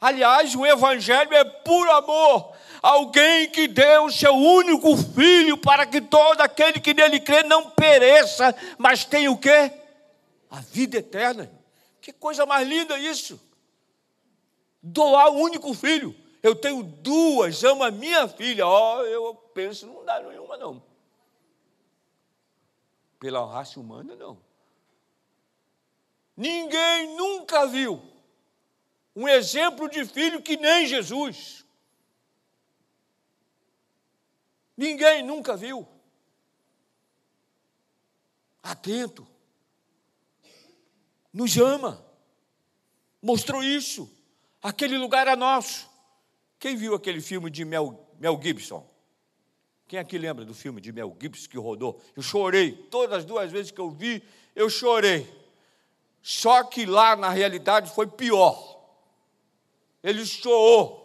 Aliás, 0.00 0.54
o 0.56 0.66
Evangelho 0.66 1.32
é 1.32 1.44
puro 1.44 1.90
amor. 1.92 2.56
Alguém 2.82 3.48
que 3.50 3.68
deu 3.68 4.06
o 4.06 4.12
seu 4.12 4.34
único 4.34 4.96
filho 4.96 5.56
para 5.56 5.86
que 5.86 6.00
todo 6.00 6.40
aquele 6.40 6.80
que 6.80 6.92
nele 6.92 7.20
crê 7.20 7.44
não 7.44 7.70
pereça, 7.70 8.52
mas 8.78 9.04
tenha 9.04 9.30
o 9.30 9.38
quê? 9.38 9.70
A 10.50 10.60
vida 10.60 10.98
eterna. 10.98 11.48
Que 12.00 12.12
coisa 12.12 12.44
mais 12.44 12.66
linda 12.66 12.98
isso. 12.98 13.40
Doar 14.82 15.28
o 15.30 15.36
único 15.36 15.72
filho. 15.72 16.16
Eu 16.42 16.56
tenho 16.56 16.82
duas, 16.82 17.62
amo 17.62 17.84
a 17.84 17.90
minha 17.92 18.26
filha. 18.26 18.66
Ó, 18.66 18.98
oh, 18.98 19.02
eu 19.04 19.34
penso, 19.54 19.86
não 19.86 20.04
dá 20.04 20.20
nenhuma, 20.20 20.56
não. 20.56 20.82
Pela 23.22 23.46
raça 23.46 23.78
humana, 23.78 24.16
não. 24.16 24.36
Ninguém 26.36 27.16
nunca 27.16 27.68
viu 27.68 28.02
um 29.14 29.28
exemplo 29.28 29.88
de 29.88 30.04
filho 30.04 30.42
que 30.42 30.56
nem 30.56 30.88
Jesus. 30.88 31.64
Ninguém 34.76 35.22
nunca 35.22 35.56
viu. 35.56 35.86
Atento. 38.60 39.24
Nos 41.32 41.56
ama. 41.56 42.04
Mostrou 43.22 43.62
isso. 43.62 44.12
Aquele 44.60 44.98
lugar 44.98 45.28
é 45.28 45.36
nosso. 45.36 45.88
Quem 46.58 46.74
viu 46.74 46.92
aquele 46.92 47.20
filme 47.20 47.48
de 47.52 47.64
Mel, 47.64 48.04
Mel 48.18 48.36
Gibson? 48.42 48.91
Quem 49.88 49.98
aqui 49.98 50.16
lembra 50.16 50.44
do 50.44 50.54
filme 50.54 50.80
de 50.80 50.92
Mel 50.92 51.16
Gibson 51.20 51.48
que 51.48 51.58
rodou? 51.58 52.00
Eu 52.16 52.22
chorei. 52.22 52.72
Todas 52.90 53.18
as 53.18 53.24
duas 53.24 53.50
vezes 53.50 53.70
que 53.70 53.80
eu 53.80 53.90
vi, 53.90 54.22
eu 54.56 54.70
chorei. 54.70 55.30
Só 56.22 56.64
que 56.64 56.86
lá, 56.86 57.16
na 57.16 57.28
realidade, 57.28 57.94
foi 57.94 58.06
pior. 58.06 58.80
Ele 60.02 60.24
chorou 60.24 61.00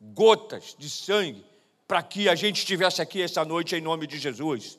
gotas 0.00 0.74
de 0.78 0.90
sangue 0.90 1.44
para 1.88 2.02
que 2.02 2.28
a 2.28 2.34
gente 2.34 2.58
estivesse 2.58 3.00
aqui 3.00 3.22
essa 3.22 3.44
noite 3.44 3.74
em 3.74 3.80
nome 3.80 4.06
de 4.06 4.18
Jesus. 4.18 4.78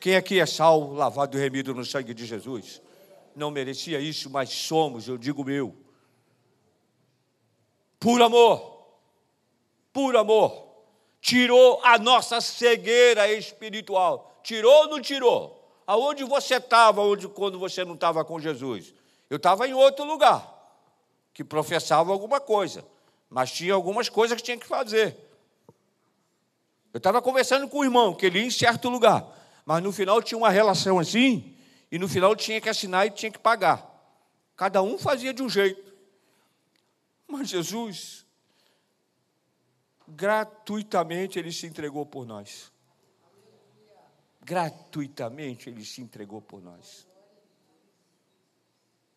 Quem 0.00 0.16
aqui 0.16 0.40
é 0.40 0.46
salvo, 0.46 0.94
lavado 0.94 1.36
e 1.36 1.40
remido 1.40 1.74
no 1.74 1.84
sangue 1.84 2.12
de 2.12 2.26
Jesus? 2.26 2.80
não 3.34 3.50
merecia 3.50 4.00
isso, 4.00 4.30
mas 4.30 4.50
somos, 4.50 5.08
eu 5.08 5.16
digo 5.16 5.44
meu. 5.44 5.74
Por 7.98 8.20
amor, 8.22 8.86
por 9.92 10.16
amor, 10.16 10.69
tirou 11.20 11.80
a 11.84 11.98
nossa 11.98 12.40
cegueira 12.40 13.30
espiritual. 13.32 14.40
Tirou 14.42 14.82
ou 14.82 14.88
não 14.88 15.00
tirou? 15.00 15.56
Aonde 15.86 16.24
você 16.24 16.56
estava 16.56 17.02
quando 17.28 17.58
você 17.58 17.84
não 17.84 17.94
estava 17.94 18.24
com 18.24 18.40
Jesus? 18.40 18.94
Eu 19.28 19.36
estava 19.36 19.68
em 19.68 19.74
outro 19.74 20.04
lugar, 20.04 20.48
que 21.32 21.44
professava 21.44 22.12
alguma 22.12 22.40
coisa, 22.40 22.84
mas 23.28 23.52
tinha 23.52 23.74
algumas 23.74 24.08
coisas 24.08 24.36
que 24.36 24.42
tinha 24.42 24.58
que 24.58 24.66
fazer. 24.66 25.16
Eu 26.92 26.98
estava 26.98 27.22
conversando 27.22 27.68
com 27.68 27.78
o 27.78 27.84
irmão, 27.84 28.14
que 28.14 28.26
ele 28.26 28.40
ia 28.40 28.46
em 28.46 28.50
certo 28.50 28.88
lugar, 28.88 29.24
mas 29.64 29.82
no 29.82 29.92
final 29.92 30.20
tinha 30.20 30.38
uma 30.38 30.50
relação 30.50 30.98
assim, 30.98 31.56
e 31.92 31.98
no 31.98 32.08
final 32.08 32.34
tinha 32.34 32.60
que 32.60 32.68
assinar 32.68 33.06
e 33.06 33.10
tinha 33.10 33.30
que 33.30 33.38
pagar. 33.38 33.86
Cada 34.56 34.82
um 34.82 34.98
fazia 34.98 35.32
de 35.32 35.42
um 35.42 35.48
jeito. 35.48 35.92
Mas 37.26 37.48
Jesus, 37.48 38.19
gratuitamente, 40.10 41.38
ele 41.38 41.52
se 41.52 41.66
entregou 41.66 42.04
por 42.04 42.26
nós. 42.26 42.72
Gratuitamente, 44.42 45.68
ele 45.68 45.84
se 45.84 46.00
entregou 46.00 46.40
por 46.40 46.60
nós. 46.62 47.06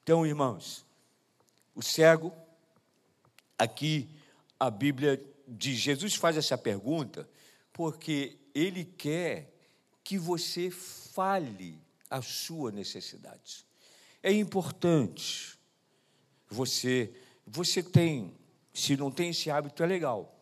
Então, 0.04 0.26
irmãos, 0.26 0.86
o 1.74 1.82
cego, 1.82 2.34
aqui 3.58 4.10
a 4.60 4.70
Bíblia 4.70 5.24
diz, 5.48 5.78
Jesus 5.80 6.16
faz 6.16 6.38
essa 6.38 6.58
pergunta 6.58 7.28
porque 7.72 8.38
ele 8.54 8.86
quer 8.86 9.52
que 10.04 10.18
você 10.18 10.70
fale 10.70 11.82
a 12.10 12.22
sua 12.22 12.72
necessidade. 12.72 13.66
É 14.22 14.32
importante 14.32 15.58
você, 16.50 17.14
você 17.48 17.82
tem, 17.82 18.36
se 18.74 18.96
não 18.96 19.10
tem 19.10 19.30
esse 19.30 19.50
hábito, 19.50 19.82
é 19.82 19.86
legal 19.86 20.34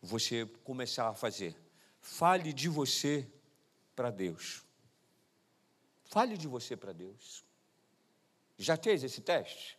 você 0.00 0.46
começar 0.64 1.08
a 1.08 1.14
fazer. 1.14 1.56
Fale 2.00 2.52
de 2.52 2.68
você 2.68 3.28
para 3.94 4.10
Deus. 4.10 4.62
Fale 6.04 6.36
de 6.36 6.48
você 6.48 6.76
para 6.76 6.92
Deus. 6.92 7.44
Já 8.58 8.76
fez 8.76 9.04
esse 9.04 9.20
teste? 9.20 9.78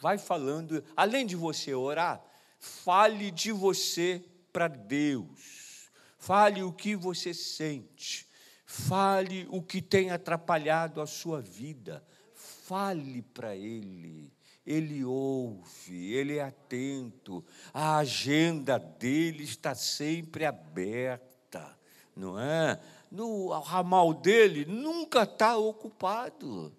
Vai 0.00 0.18
falando, 0.18 0.82
além 0.96 1.26
de 1.26 1.36
você 1.36 1.74
orar, 1.74 2.24
fale 2.58 3.30
de 3.30 3.52
você 3.52 4.24
para 4.52 4.68
Deus. 4.68 5.90
Fale 6.18 6.62
o 6.62 6.72
que 6.72 6.94
você 6.96 7.34
sente. 7.34 8.28
Fale 8.64 9.46
o 9.50 9.60
que 9.60 9.82
tem 9.82 10.10
atrapalhado 10.10 11.00
a 11.00 11.06
sua 11.06 11.40
vida. 11.40 12.04
Fale 12.34 13.22
para 13.22 13.54
Ele. 13.54 14.32
Ele 14.64 15.04
ouve, 15.04 16.12
ele 16.12 16.36
é 16.36 16.44
atento, 16.44 17.44
a 17.74 17.96
agenda 17.96 18.78
dele 18.78 19.42
está 19.42 19.74
sempre 19.74 20.44
aberta, 20.44 21.76
não 22.14 22.38
é? 22.38 22.80
No 23.10 23.48
ramal 23.58 24.14
dele 24.14 24.64
nunca 24.64 25.24
está 25.24 25.56
ocupado, 25.56 26.72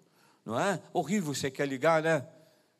não 0.44 0.58
é? 0.58 0.82
Horrível 0.94 1.34
você 1.34 1.50
quer 1.50 1.68
ligar, 1.68 2.02
né? 2.02 2.26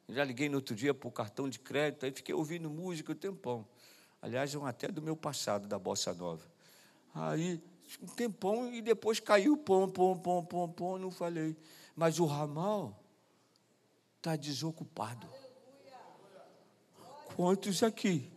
Já 0.09 0.25
liguei 0.25 0.49
no 0.49 0.57
outro 0.57 0.75
dia 0.75 0.95
para 0.95 1.09
o 1.09 1.13
cartão 1.13 1.49
de 1.51 1.59
crédito, 1.59 2.07
aí 2.07 2.13
fiquei 2.13 2.35
ouvindo 2.35 2.71
música 2.71 3.13
o 3.13 3.15
um 3.15 3.19
tempão. 3.19 3.67
Aliás, 4.23 4.55
é 4.55 4.59
até 4.65 4.89
do 4.89 5.03
meu 5.03 5.17
passado, 5.17 5.69
da 5.69 5.79
Bossa 5.79 6.15
Nova. 6.15 6.47
Aí 7.15 7.63
um 8.03 8.07
tempão 8.07 8.73
e 8.73 8.81
depois 8.81 9.21
caiu, 9.21 9.57
pom, 9.57 9.87
pom, 9.89 10.17
pom, 10.17 10.43
pom, 10.43 10.69
pom, 10.69 10.99
não 10.99 11.11
falei. 11.11 11.55
Mas 11.95 12.19
o 12.19 12.25
ramal 12.25 13.04
está 14.25 14.37
desocupado. 14.37 15.29
Quantos 17.37 17.83
aqui 17.83 18.33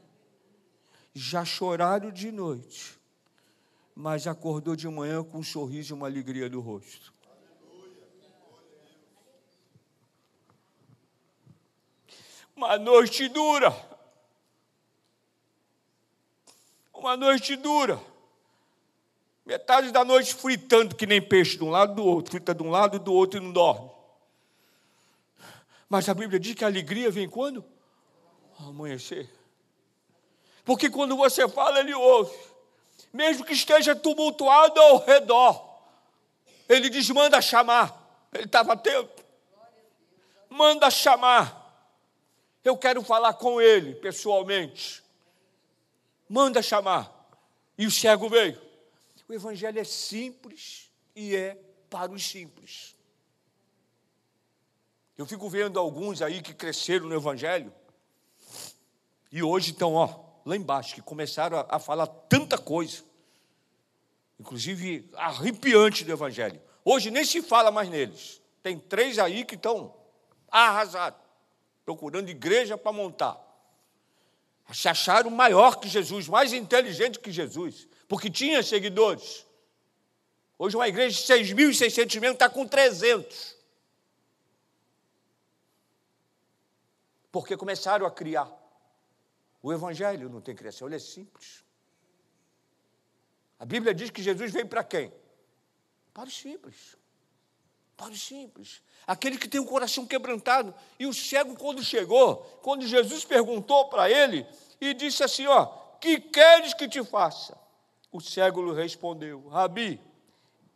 já 1.13 1.45
choraram 1.45 2.12
de 2.12 2.30
noite, 2.30 3.00
mas 3.95 4.28
acordou 4.28 4.76
de 4.76 4.86
manhã 4.89 5.23
com 5.23 5.38
um 5.38 5.43
sorriso 5.43 5.93
e 5.93 5.95
uma 5.95 6.08
alegria 6.08 6.50
no 6.50 6.60
rosto? 6.60 7.13
Uma 12.54 12.78
noite 12.78 13.30
dura. 13.30 13.73
Uma 16.93 17.15
noite 17.15 17.56
dura 17.56 18.02
Metade 19.45 19.91
da 19.91 20.04
noite 20.04 20.36
fritando 20.36 20.93
que 20.93 21.06
nem 21.06 21.21
peixe 21.21 21.56
de 21.56 21.63
um 21.63 21.69
lado 21.69 21.95
do 21.95 22.04
outro, 22.04 22.32
frita 22.32 22.54
de 22.54 22.62
um 22.62 22.69
lado 22.69 23.00
do 23.00 23.13
outro 23.13 23.39
e 23.39 23.41
não 23.41 23.54
dorme. 23.54 23.96
Mas 25.89 26.10
a 26.10 26.13
Bíblia 26.13 26.39
diz 26.39 26.54
que 26.54 26.63
a 26.63 26.67
alegria 26.67 27.10
vem 27.10 27.30
quando? 27.30 27.63
Ao 28.60 28.69
amanhecer. 28.69 29.30
Porque 30.65 30.89
quando 30.89 31.15
você 31.15 31.47
fala, 31.47 31.80
ele 31.80 31.93
ouve. 31.93 32.38
Mesmo 33.13 33.45
que 33.45 33.54
esteja 33.54 33.95
tumultuado 33.95 34.80
ao 34.82 35.06
redor. 35.06 35.82
Ele 36.67 36.89
diz: 36.89 37.10
manda 37.10 37.41
chamar. 37.41 38.28
Ele 38.34 38.43
estava 38.43 38.73
atento. 38.73 39.23
Manda 40.50 40.91
chamar. 40.91 41.65
Eu 42.63 42.78
quero 42.78 43.02
falar 43.02 43.34
com 43.36 43.62
ele 43.62 43.95
pessoalmente. 43.95 45.02
Manda 46.28 46.62
chamar. 46.62 47.13
E 47.78 47.88
o 47.88 47.91
cego 47.91 48.28
veio. 48.28 48.62
O 49.30 49.34
Evangelho 49.34 49.80
é 49.80 49.86
simples 49.86 50.89
e 51.15 51.34
é 51.34 51.58
para 51.89 52.12
os 52.12 52.28
simples. 52.28 52.96
Eu 55.17 55.25
fico 55.25 55.49
vendo 55.49 55.80
alguns 55.80 56.21
aí 56.21 56.41
que 56.41 56.53
cresceram 56.53 57.08
no 57.08 57.15
Evangelho 57.15 57.73
e 59.32 59.41
hoje 59.41 59.71
estão, 59.71 59.93
ó, 59.93 60.23
lá 60.45 60.56
embaixo, 60.56 60.95
que 60.95 61.01
começaram 61.01 61.58
a, 61.58 61.65
a 61.75 61.80
falar 61.80 62.08
tanta 62.08 62.58
coisa, 62.58 63.03
inclusive 64.39 65.10
arrepiante 65.15 66.06
do 66.06 66.12
Evangelho. 66.12 66.62
Hoje 66.86 67.10
nem 67.10 67.25
se 67.25 67.41
fala 67.41 67.71
mais 67.71 67.89
neles. 67.89 68.41
Tem 68.62 68.77
três 68.77 69.17
aí 69.17 69.43
que 69.43 69.56
estão 69.56 69.93
arrasados, 70.49 71.19
procurando 71.84 72.30
igreja 72.30 72.77
para 72.77 72.91
montar. 72.91 73.38
Se 74.73 74.88
acharam 74.88 75.30
maior 75.30 75.80
que 75.80 75.88
Jesus, 75.88 76.27
mais 76.27 76.53
inteligente 76.53 77.19
que 77.19 77.32
Jesus 77.32 77.88
porque 78.08 78.30
tinha 78.30 78.63
seguidores. 78.63 79.45
Hoje 80.58 80.75
uma 80.75 80.88
igreja 80.88 81.15
de 81.15 81.53
6.600 81.53 82.13
membros 82.15 82.34
está 82.34 82.49
com 82.49 82.65
300. 82.65 83.57
Porque 87.38 87.56
começaram 87.56 88.04
a 88.04 88.10
criar. 88.10 88.52
O 89.62 89.71
evangelho 89.71 90.28
não 90.28 90.41
tem 90.41 90.56
criação, 90.56 90.88
ele 90.88 90.95
é 90.95 91.00
simples. 91.00 91.63
A 93.60 93.63
Bíblia 93.63 93.93
diz 93.93 94.10
que 94.10 94.23
Jesus 94.23 94.52
veio 94.52 94.65
para 94.65 94.84
quem? 94.84 95.13
Para 96.15 96.28
os 96.28 96.36
simples. 96.36 96.97
Para 97.95 98.10
os 98.10 98.19
simples. 98.19 98.82
Aquele 99.06 99.38
que 99.38 99.47
tem 99.47 99.62
o 99.62 99.67
coração 99.67 100.04
quebrantado. 100.08 100.73
E 100.97 101.06
o 101.06 101.13
cego, 101.13 101.56
quando 101.56 101.84
chegou, 101.84 102.38
quando 102.63 102.88
Jesus 102.88 103.23
perguntou 103.23 103.88
para 103.88 104.10
ele, 104.10 104.43
e 104.82 104.95
disse 104.95 105.23
assim: 105.23 105.45
Ó, 105.45 105.65
que 106.02 106.19
queres 106.19 106.73
que 106.73 106.89
te 106.89 107.04
faça? 107.04 107.56
O 108.12 108.19
cego 108.19 108.73
respondeu: 108.73 109.47
Rabi, 109.47 110.02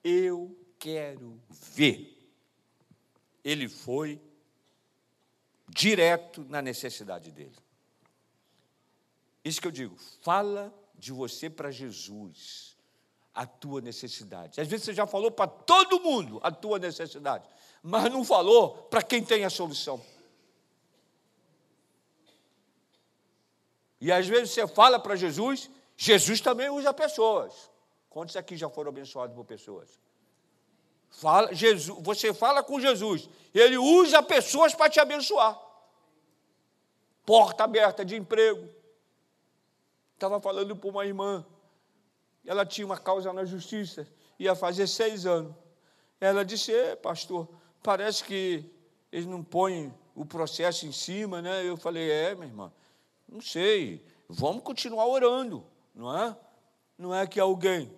eu 0.03 0.55
quero 0.77 1.41
ver. 1.49 2.31
Ele 3.43 3.67
foi 3.67 4.21
direto 5.71 6.45
na 6.49 6.61
necessidade 6.61 7.31
dele. 7.31 7.55
Isso 9.43 9.59
que 9.59 9.67
eu 9.67 9.71
digo, 9.71 9.95
fala 10.21 10.73
de 10.95 11.11
você 11.11 11.49
para 11.49 11.71
Jesus, 11.71 12.77
a 13.33 13.45
tua 13.45 13.81
necessidade. 13.81 14.61
Às 14.61 14.67
vezes 14.67 14.85
você 14.85 14.93
já 14.93 15.07
falou 15.07 15.31
para 15.31 15.47
todo 15.47 15.99
mundo 15.99 16.39
a 16.43 16.51
tua 16.51 16.77
necessidade, 16.77 17.47
mas 17.81 18.11
não 18.11 18.23
falou 18.23 18.73
para 18.83 19.01
quem 19.01 19.23
tem 19.23 19.43
a 19.43 19.49
solução. 19.49 20.03
E 23.99 24.11
às 24.11 24.27
vezes 24.27 24.51
você 24.51 24.67
fala 24.67 24.99
para 24.99 25.15
Jesus 25.15 25.69
Jesus 26.01 26.41
também 26.41 26.67
usa 26.67 26.91
pessoas. 26.91 27.69
Quantos 28.09 28.35
aqui 28.35 28.57
já 28.57 28.67
foram 28.67 28.89
abençoados 28.89 29.35
por 29.35 29.45
pessoas? 29.45 29.99
Fala, 31.11 31.53
Jesus, 31.53 31.97
você 32.01 32.33
fala 32.33 32.63
com 32.63 32.79
Jesus, 32.79 33.29
ele 33.53 33.77
usa 33.77 34.23
pessoas 34.23 34.73
para 34.73 34.89
te 34.89 34.99
abençoar. 34.99 35.59
Porta 37.25 37.63
aberta 37.63 38.03
de 38.03 38.15
emprego. 38.15 38.67
Estava 40.15 40.39
falando 40.39 40.75
para 40.75 40.89
uma 40.89 41.05
irmã, 41.05 41.45
ela 42.45 42.65
tinha 42.65 42.85
uma 42.85 42.97
causa 42.97 43.31
na 43.31 43.45
justiça, 43.45 44.07
ia 44.39 44.55
fazer 44.55 44.87
seis 44.87 45.25
anos. 45.25 45.53
Ela 46.19 46.43
disse: 46.43 46.71
Pastor, 46.97 47.47
parece 47.83 48.23
que 48.23 48.65
eles 49.11 49.25
não 49.25 49.43
põem 49.43 49.93
o 50.15 50.25
processo 50.25 50.85
em 50.85 50.91
cima, 50.91 51.41
né? 51.41 51.67
Eu 51.67 51.77
falei: 51.77 52.09
É, 52.09 52.33
minha 52.33 52.47
irmã, 52.47 52.71
não 53.27 53.41
sei, 53.41 54.05
vamos 54.27 54.63
continuar 54.63 55.07
orando 55.07 55.65
não 55.93 56.17
é? 56.17 56.37
Não 56.97 57.15
é 57.15 57.27
que 57.27 57.39
alguém 57.39 57.91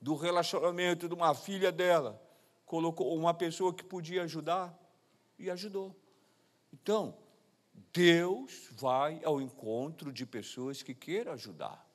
do 0.00 0.14
relacionamento 0.14 1.08
de 1.08 1.14
uma 1.14 1.34
filha 1.34 1.70
dela 1.70 2.20
colocou 2.64 3.14
uma 3.16 3.34
pessoa 3.34 3.74
que 3.74 3.84
podia 3.84 4.22
ajudar 4.22 4.76
e 5.38 5.50
ajudou. 5.50 5.94
Então, 6.72 7.16
Deus 7.92 8.68
vai 8.72 9.20
ao 9.24 9.40
encontro 9.40 10.12
de 10.12 10.24
pessoas 10.24 10.82
que 10.82 10.94
queiram 10.94 11.32
ajudar. 11.32 11.86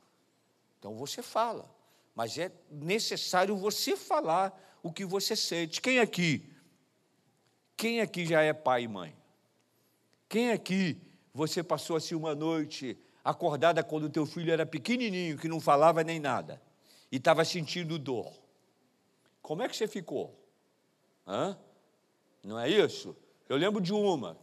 Então 0.78 0.96
você 0.96 1.22
fala, 1.22 1.74
mas 2.13 2.38
é 2.38 2.52
necessário 2.70 3.56
você 3.56 3.96
falar 3.96 4.78
o 4.84 4.91
que 4.91 5.06
você 5.06 5.36
sente. 5.36 5.82
Quem 5.82 6.00
aqui? 6.00 6.54
Quem 7.78 8.02
aqui 8.02 8.26
já 8.26 8.41
é 8.41 8.54
pai 8.54 8.84
e 8.84 8.88
mãe? 8.88 9.15
Quem 10.30 10.52
aqui 10.52 11.02
você 11.34 11.63
passou 11.63 11.96
assim 11.96 12.15
uma 12.15 12.36
noite 12.36 12.98
acordada 13.24 13.84
quando 13.84 14.04
o 14.04 14.10
teu 14.10 14.26
filho 14.26 14.52
era 14.52 14.65
pequenininho, 14.65 15.38
que 15.38 15.48
não 15.48 15.60
falava 15.60 16.04
nem 16.04 16.20
nada, 16.20 16.62
e 17.15 17.17
estava 17.17 17.45
sentindo 17.45 17.97
dor? 17.97 18.30
Como 19.41 19.63
é 19.63 19.69
que 19.69 19.78
você 19.78 19.88
ficou? 19.88 20.38
Hã? 21.25 21.58
Não 22.43 22.60
é 22.60 22.69
isso? 22.69 23.15
Eu 23.47 23.56
lembro 23.56 23.80
de 23.82 23.93
uma, 23.93 24.38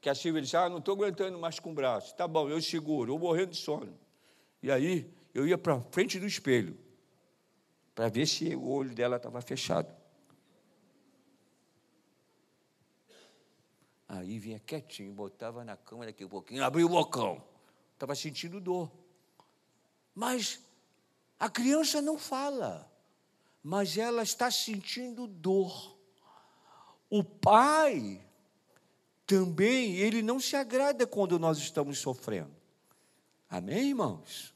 que 0.00 0.08
a 0.08 0.14
Silvia 0.14 0.40
disse, 0.40 0.56
ah, 0.56 0.70
não 0.70 0.78
estou 0.78 0.94
aguentando 0.94 1.38
mais 1.38 1.60
com 1.60 1.70
o 1.72 1.74
braço. 1.74 2.16
Tá 2.16 2.26
bom, 2.26 2.48
eu 2.48 2.62
seguro, 2.62 3.12
eu 3.12 3.18
morrendo 3.18 3.50
de 3.50 3.58
sono. 3.58 3.94
E 4.62 4.70
aí, 4.70 5.12
eu 5.34 5.46
ia 5.46 5.58
para 5.58 5.78
frente 5.90 6.18
do 6.18 6.26
espelho, 6.26 6.78
para 7.94 8.08
ver 8.08 8.26
se 8.26 8.56
o 8.56 8.70
olho 8.70 8.94
dela 8.94 9.16
estava 9.16 9.42
fechado. 9.42 9.94
Aí 14.08 14.38
vinha 14.38 14.58
quietinho, 14.60 15.12
botava 15.12 15.62
na 15.62 15.76
cama 15.76 16.06
daqui 16.06 16.24
a 16.24 16.28
pouquinho, 16.28 16.64
abria 16.64 16.86
o 16.86 16.88
bocão. 16.88 17.44
Estava 17.92 18.14
sentindo 18.14 18.62
dor. 18.62 18.90
Mas 20.14 20.63
a 21.38 21.48
criança 21.48 22.00
não 22.00 22.18
fala, 22.18 22.90
mas 23.62 23.96
ela 23.98 24.22
está 24.22 24.50
sentindo 24.50 25.26
dor. 25.26 25.98
O 27.10 27.22
pai 27.22 28.24
também, 29.26 29.96
ele 29.96 30.22
não 30.22 30.38
se 30.38 30.56
agrada 30.56 31.06
quando 31.06 31.38
nós 31.38 31.58
estamos 31.58 31.98
sofrendo. 31.98 32.54
Amém, 33.48 33.88
irmãos? 33.88 34.54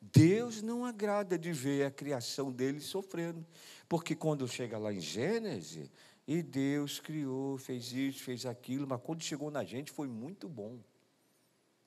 Deus 0.00 0.62
não 0.62 0.84
agrada 0.84 1.38
de 1.38 1.52
ver 1.52 1.86
a 1.86 1.90
criação 1.90 2.52
dele 2.52 2.80
sofrendo, 2.80 3.44
porque 3.88 4.14
quando 4.14 4.46
chega 4.46 4.78
lá 4.78 4.92
em 4.92 5.00
Gênesis, 5.00 5.90
e 6.26 6.42
Deus 6.42 7.00
criou, 7.00 7.58
fez 7.58 7.92
isso, 7.92 8.22
fez 8.22 8.46
aquilo, 8.46 8.86
mas 8.86 9.00
quando 9.02 9.22
chegou 9.22 9.50
na 9.50 9.62
gente 9.62 9.92
foi 9.92 10.08
muito 10.08 10.48
bom. 10.48 10.78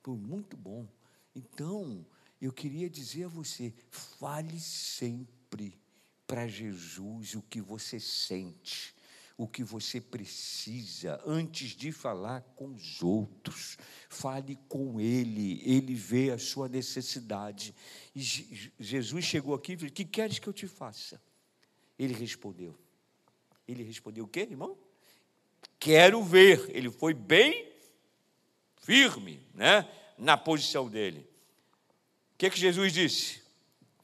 Foi 0.03 0.15
muito 0.15 0.55
bom. 0.55 0.87
Então, 1.35 2.05
eu 2.41 2.51
queria 2.51 2.89
dizer 2.89 3.25
a 3.25 3.29
você: 3.29 3.73
fale 3.89 4.59
sempre 4.59 5.79
para 6.25 6.47
Jesus 6.47 7.35
o 7.35 7.41
que 7.41 7.61
você 7.61 7.99
sente, 7.99 8.95
o 9.37 9.47
que 9.47 9.63
você 9.63 10.01
precisa, 10.01 11.21
antes 11.25 11.69
de 11.71 11.91
falar 11.91 12.41
com 12.55 12.73
os 12.73 13.01
outros. 13.01 13.77
Fale 14.09 14.57
com 14.67 14.99
Ele, 14.99 15.61
Ele 15.63 15.95
vê 15.95 16.31
a 16.31 16.37
sua 16.37 16.67
necessidade. 16.67 17.73
E 18.15 18.21
Jesus 18.79 19.25
chegou 19.25 19.53
aqui 19.53 19.73
e 19.73 19.75
disse: 19.75 19.91
Que 19.91 20.05
queres 20.05 20.39
que 20.39 20.47
eu 20.47 20.53
te 20.53 20.67
faça? 20.67 21.21
Ele 21.97 22.13
respondeu 22.13 22.77
ele 23.67 23.83
respondeu: 23.83 24.23
O 24.23 24.27
quê, 24.27 24.41
irmão? 24.41 24.77
Quero 25.79 26.23
ver. 26.23 26.69
Ele 26.69 26.89
foi 26.89 27.13
bem 27.13 27.71
firme, 28.81 29.45
né? 29.53 29.87
Na 30.17 30.37
posição 30.37 30.89
dele. 30.89 31.27
O 32.37 32.39
que, 32.39 32.49
que 32.49 32.59
Jesus 32.59 32.93
disse? 32.93 33.41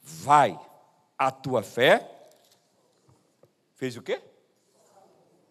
Vai, 0.02 0.60
a 1.16 1.30
tua 1.30 1.62
fé 1.62 2.10
fez 3.76 3.96
o 3.96 4.02
quê? 4.02 4.20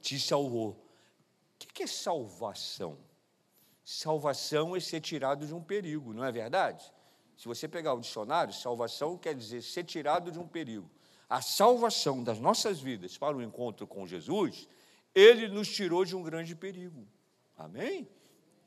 Te 0.02 0.20
salvou. 0.20 0.72
O 0.72 1.58
que 1.58 1.84
é 1.84 1.88
salvação? 1.88 3.00
Salvação 3.84 4.76
é 4.76 4.80
ser 4.80 5.02
tirado 5.02 5.48
de 5.48 5.54
um 5.56 5.64
perigo, 5.64 6.14
não 6.14 6.24
é 6.24 6.32
verdade? 6.32 6.84
Se 7.36 7.48
você 7.48 7.68
pegar 7.68 7.94
o 7.94 8.00
dicionário, 8.00 8.54
salvação 8.54 9.18
quer 9.18 9.34
dizer 9.34 9.64
ser 9.64 9.86
tirado 9.86 10.32
de 10.32 10.38
um 10.38 10.48
perigo 10.48 10.90
a 11.34 11.42
salvação 11.42 12.24
das 12.24 12.40
nossas 12.40 12.80
vidas 12.80 13.18
para 13.18 13.36
o 13.36 13.42
encontro 13.42 13.88
com 13.88 14.06
Jesus, 14.06 14.70
ele 15.16 15.48
nos 15.48 15.68
tirou 15.68 16.06
de 16.06 16.16
um 16.16 16.22
grande 16.22 16.56
perigo. 16.56 17.08
Amém? 17.58 18.08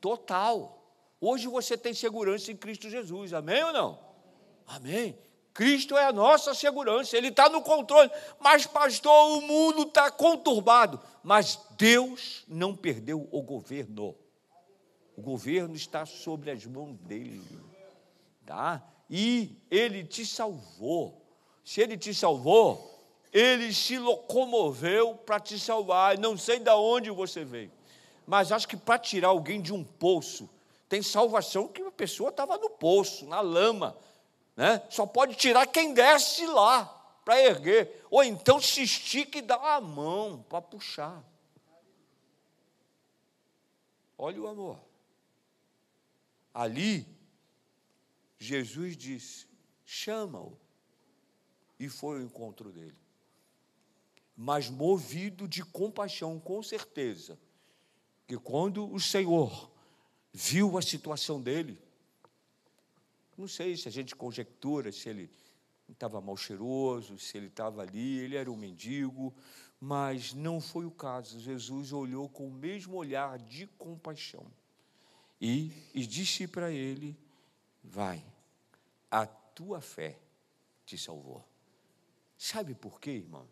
Total. 0.01 0.85
Hoje 1.21 1.47
você 1.47 1.77
tem 1.77 1.93
segurança 1.93 2.51
em 2.51 2.57
Cristo 2.57 2.89
Jesus. 2.89 3.31
Amém 3.31 3.63
ou 3.63 3.71
não? 3.71 4.06
Amém. 4.67 5.17
Cristo 5.53 5.97
é 5.97 6.05
a 6.05 6.13
nossa 6.13 6.53
segurança, 6.53 7.17
Ele 7.17 7.29
está 7.29 7.49
no 7.49 7.63
controle. 7.63 8.11
Mas, 8.39 8.67
pastor, 8.67 9.39
o 9.39 9.41
mundo 9.41 9.83
está 9.83 10.11
conturbado. 10.11 11.01
Mas 11.23 11.59
Deus 11.77 12.43
não 12.47 12.75
perdeu 12.75 13.27
o 13.31 13.41
governo. 13.41 14.15
O 15.15 15.21
governo 15.21 15.73
está 15.75 16.05
sobre 16.05 16.51
as 16.51 16.63
mãos 16.65 16.95
dele. 16.99 17.59
Tá? 18.45 18.83
E 19.09 19.57
Ele 19.71 20.03
te 20.03 20.25
salvou 20.25 21.27
se 21.67 21.81
ele 21.81 21.97
te 21.97 22.13
salvou, 22.13 22.97
ele 23.33 23.73
se 23.73 23.99
locomoveu 23.99 25.15
para 25.15 25.37
te 25.37 25.59
salvar. 25.59 26.17
Não 26.17 26.37
sei 26.37 26.59
de 26.59 26.69
onde 26.69 27.11
você 27.11 27.43
veio, 27.43 27.69
mas 28.25 28.53
acho 28.53 28.65
que 28.65 28.77
para 28.77 28.97
tirar 28.97 29.27
alguém 29.27 29.61
de 29.61 29.73
um 29.73 29.83
poço, 29.83 30.49
tem 30.87 31.01
salvação 31.01 31.67
que 31.67 31.81
a 31.81 31.91
pessoa 31.91 32.29
estava 32.29 32.57
no 32.57 32.69
poço, 32.69 33.25
na 33.25 33.41
lama. 33.41 33.97
Né? 34.57 34.81
Só 34.89 35.05
pode 35.05 35.35
tirar 35.35 35.67
quem 35.67 35.93
desce 35.93 36.45
lá 36.47 36.85
para 37.23 37.39
erguer. 37.39 38.03
Ou 38.09 38.23
então 38.23 38.59
se 38.59 38.81
estica 38.81 39.37
e 39.37 39.41
dá 39.41 39.75
a 39.75 39.79
mão 39.79 40.43
para 40.49 40.61
puxar. 40.61 41.23
Olha 44.17 44.41
o 44.41 44.47
amor. 44.47 44.79
Ali, 46.51 47.07
Jesus 48.39 48.97
disse: 48.97 49.47
chama-o 49.85 50.57
e 51.79 51.87
foi 51.87 52.17
ao 52.17 52.23
encontro 52.23 52.71
dele. 52.71 52.97
Mas 54.35 54.69
movido 54.69 55.47
de 55.47 55.63
compaixão, 55.63 56.39
com 56.39 56.63
certeza, 56.63 57.37
que 58.25 58.37
quando 58.37 58.91
o 58.91 58.99
Senhor 58.99 59.69
viu 60.33 60.77
a 60.77 60.81
situação 60.81 61.39
dele, 61.39 61.79
não 63.37 63.47
sei 63.47 63.77
se 63.77 63.87
a 63.87 63.91
gente 63.91 64.15
conjectura 64.15 64.91
se 64.91 65.09
ele 65.09 65.29
estava 65.87 66.19
mal 66.19 66.35
cheiroso, 66.35 67.17
se 67.17 67.37
ele 67.37 67.47
estava 67.47 67.81
ali, 67.81 68.19
ele 68.19 68.35
era 68.35 68.51
um 68.51 68.57
mendigo, 68.57 69.33
mas 69.79 70.33
não 70.33 70.59
foi 70.59 70.85
o 70.85 70.91
caso. 70.91 71.39
Jesus 71.39 71.93
olhou 71.93 72.27
com 72.27 72.47
o 72.47 72.51
mesmo 72.51 72.97
olhar 72.97 73.37
de 73.37 73.67
compaixão 73.67 74.45
e, 75.39 75.71
e 75.93 76.05
disse 76.05 76.47
para 76.47 76.71
ele: 76.71 77.17
Vai, 77.83 78.25
a 79.09 79.25
tua 79.25 79.79
fé 79.79 80.19
te 80.85 80.97
salvou. 80.97 81.47
Sabe 82.37 82.73
por 82.73 82.99
quê, 82.99 83.11
irmão? 83.11 83.47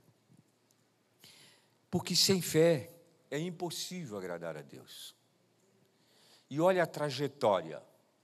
Porque 1.90 2.16
sem 2.16 2.42
fé 2.42 2.92
é 3.32 3.40
impossível 3.40 4.18
agradar 4.18 4.58
a 4.58 4.62
Deus. 4.62 5.16
E 6.50 6.60
olha 6.60 6.84
a 6.84 6.88
trajetória, 6.88 7.82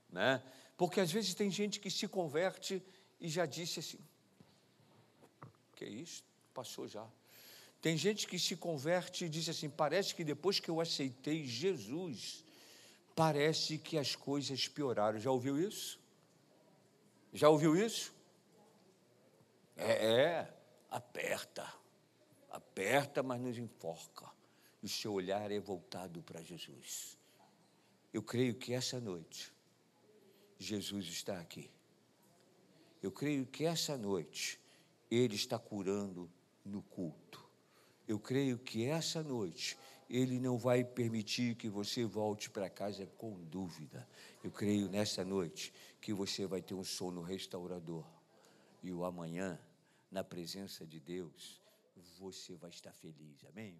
né? 0.09 0.43
Porque 0.81 0.99
às 0.99 1.11
vezes 1.11 1.35
tem 1.35 1.51
gente 1.51 1.79
que 1.79 1.91
se 1.91 2.07
converte 2.07 2.83
e 3.19 3.29
já 3.29 3.45
disse 3.45 3.79
assim: 3.81 3.99
que 5.75 5.85
isso? 5.85 6.23
Passou 6.55 6.87
já. 6.87 7.07
Tem 7.79 7.95
gente 7.95 8.25
que 8.25 8.39
se 8.39 8.55
converte 8.55 9.25
e 9.25 9.29
diz 9.29 9.47
assim: 9.47 9.69
parece 9.69 10.15
que 10.15 10.23
depois 10.23 10.59
que 10.59 10.69
eu 10.69 10.81
aceitei 10.81 11.45
Jesus, 11.45 12.43
parece 13.15 13.77
que 13.77 13.95
as 13.95 14.15
coisas 14.15 14.67
pioraram. 14.67 15.19
Já 15.19 15.29
ouviu 15.29 15.55
isso? 15.55 15.99
Já 17.31 17.47
ouviu 17.47 17.75
isso? 17.75 18.11
É, 19.77 19.91
é, 19.91 20.53
aperta, 20.89 21.71
aperta, 22.49 23.21
mas 23.21 23.39
nos 23.39 23.55
enforca. 23.55 24.25
O 24.81 24.87
seu 24.87 25.13
olhar 25.13 25.51
é 25.51 25.59
voltado 25.59 26.23
para 26.23 26.41
Jesus. 26.41 27.19
Eu 28.11 28.23
creio 28.23 28.55
que 28.55 28.73
essa 28.73 28.99
noite, 28.99 29.53
Jesus 30.61 31.07
está 31.07 31.39
aqui. 31.39 31.71
Eu 33.01 33.11
creio 33.11 33.45
que 33.47 33.65
essa 33.65 33.97
noite, 33.97 34.59
Ele 35.09 35.35
está 35.35 35.57
curando 35.57 36.29
no 36.63 36.83
culto. 36.83 37.43
Eu 38.07 38.19
creio 38.19 38.59
que 38.59 38.85
essa 38.85 39.23
noite, 39.23 39.75
Ele 40.07 40.39
não 40.39 40.59
vai 40.59 40.83
permitir 40.83 41.55
que 41.55 41.67
você 41.67 42.05
volte 42.05 42.49
para 42.49 42.69
casa 42.69 43.07
com 43.17 43.43
dúvida. 43.45 44.07
Eu 44.43 44.51
creio 44.51 44.87
nessa 44.87 45.25
noite 45.25 45.73
que 45.99 46.13
você 46.13 46.45
vai 46.45 46.61
ter 46.61 46.75
um 46.75 46.83
sono 46.83 47.21
restaurador. 47.23 48.05
E 48.83 48.91
o 48.91 49.03
amanhã 49.03 49.59
na 50.11 50.23
presença 50.23 50.85
de 50.85 50.99
Deus, 50.99 51.59
você 52.19 52.55
vai 52.55 52.69
estar 52.69 52.93
feliz. 52.93 53.43
Amém? 53.49 53.79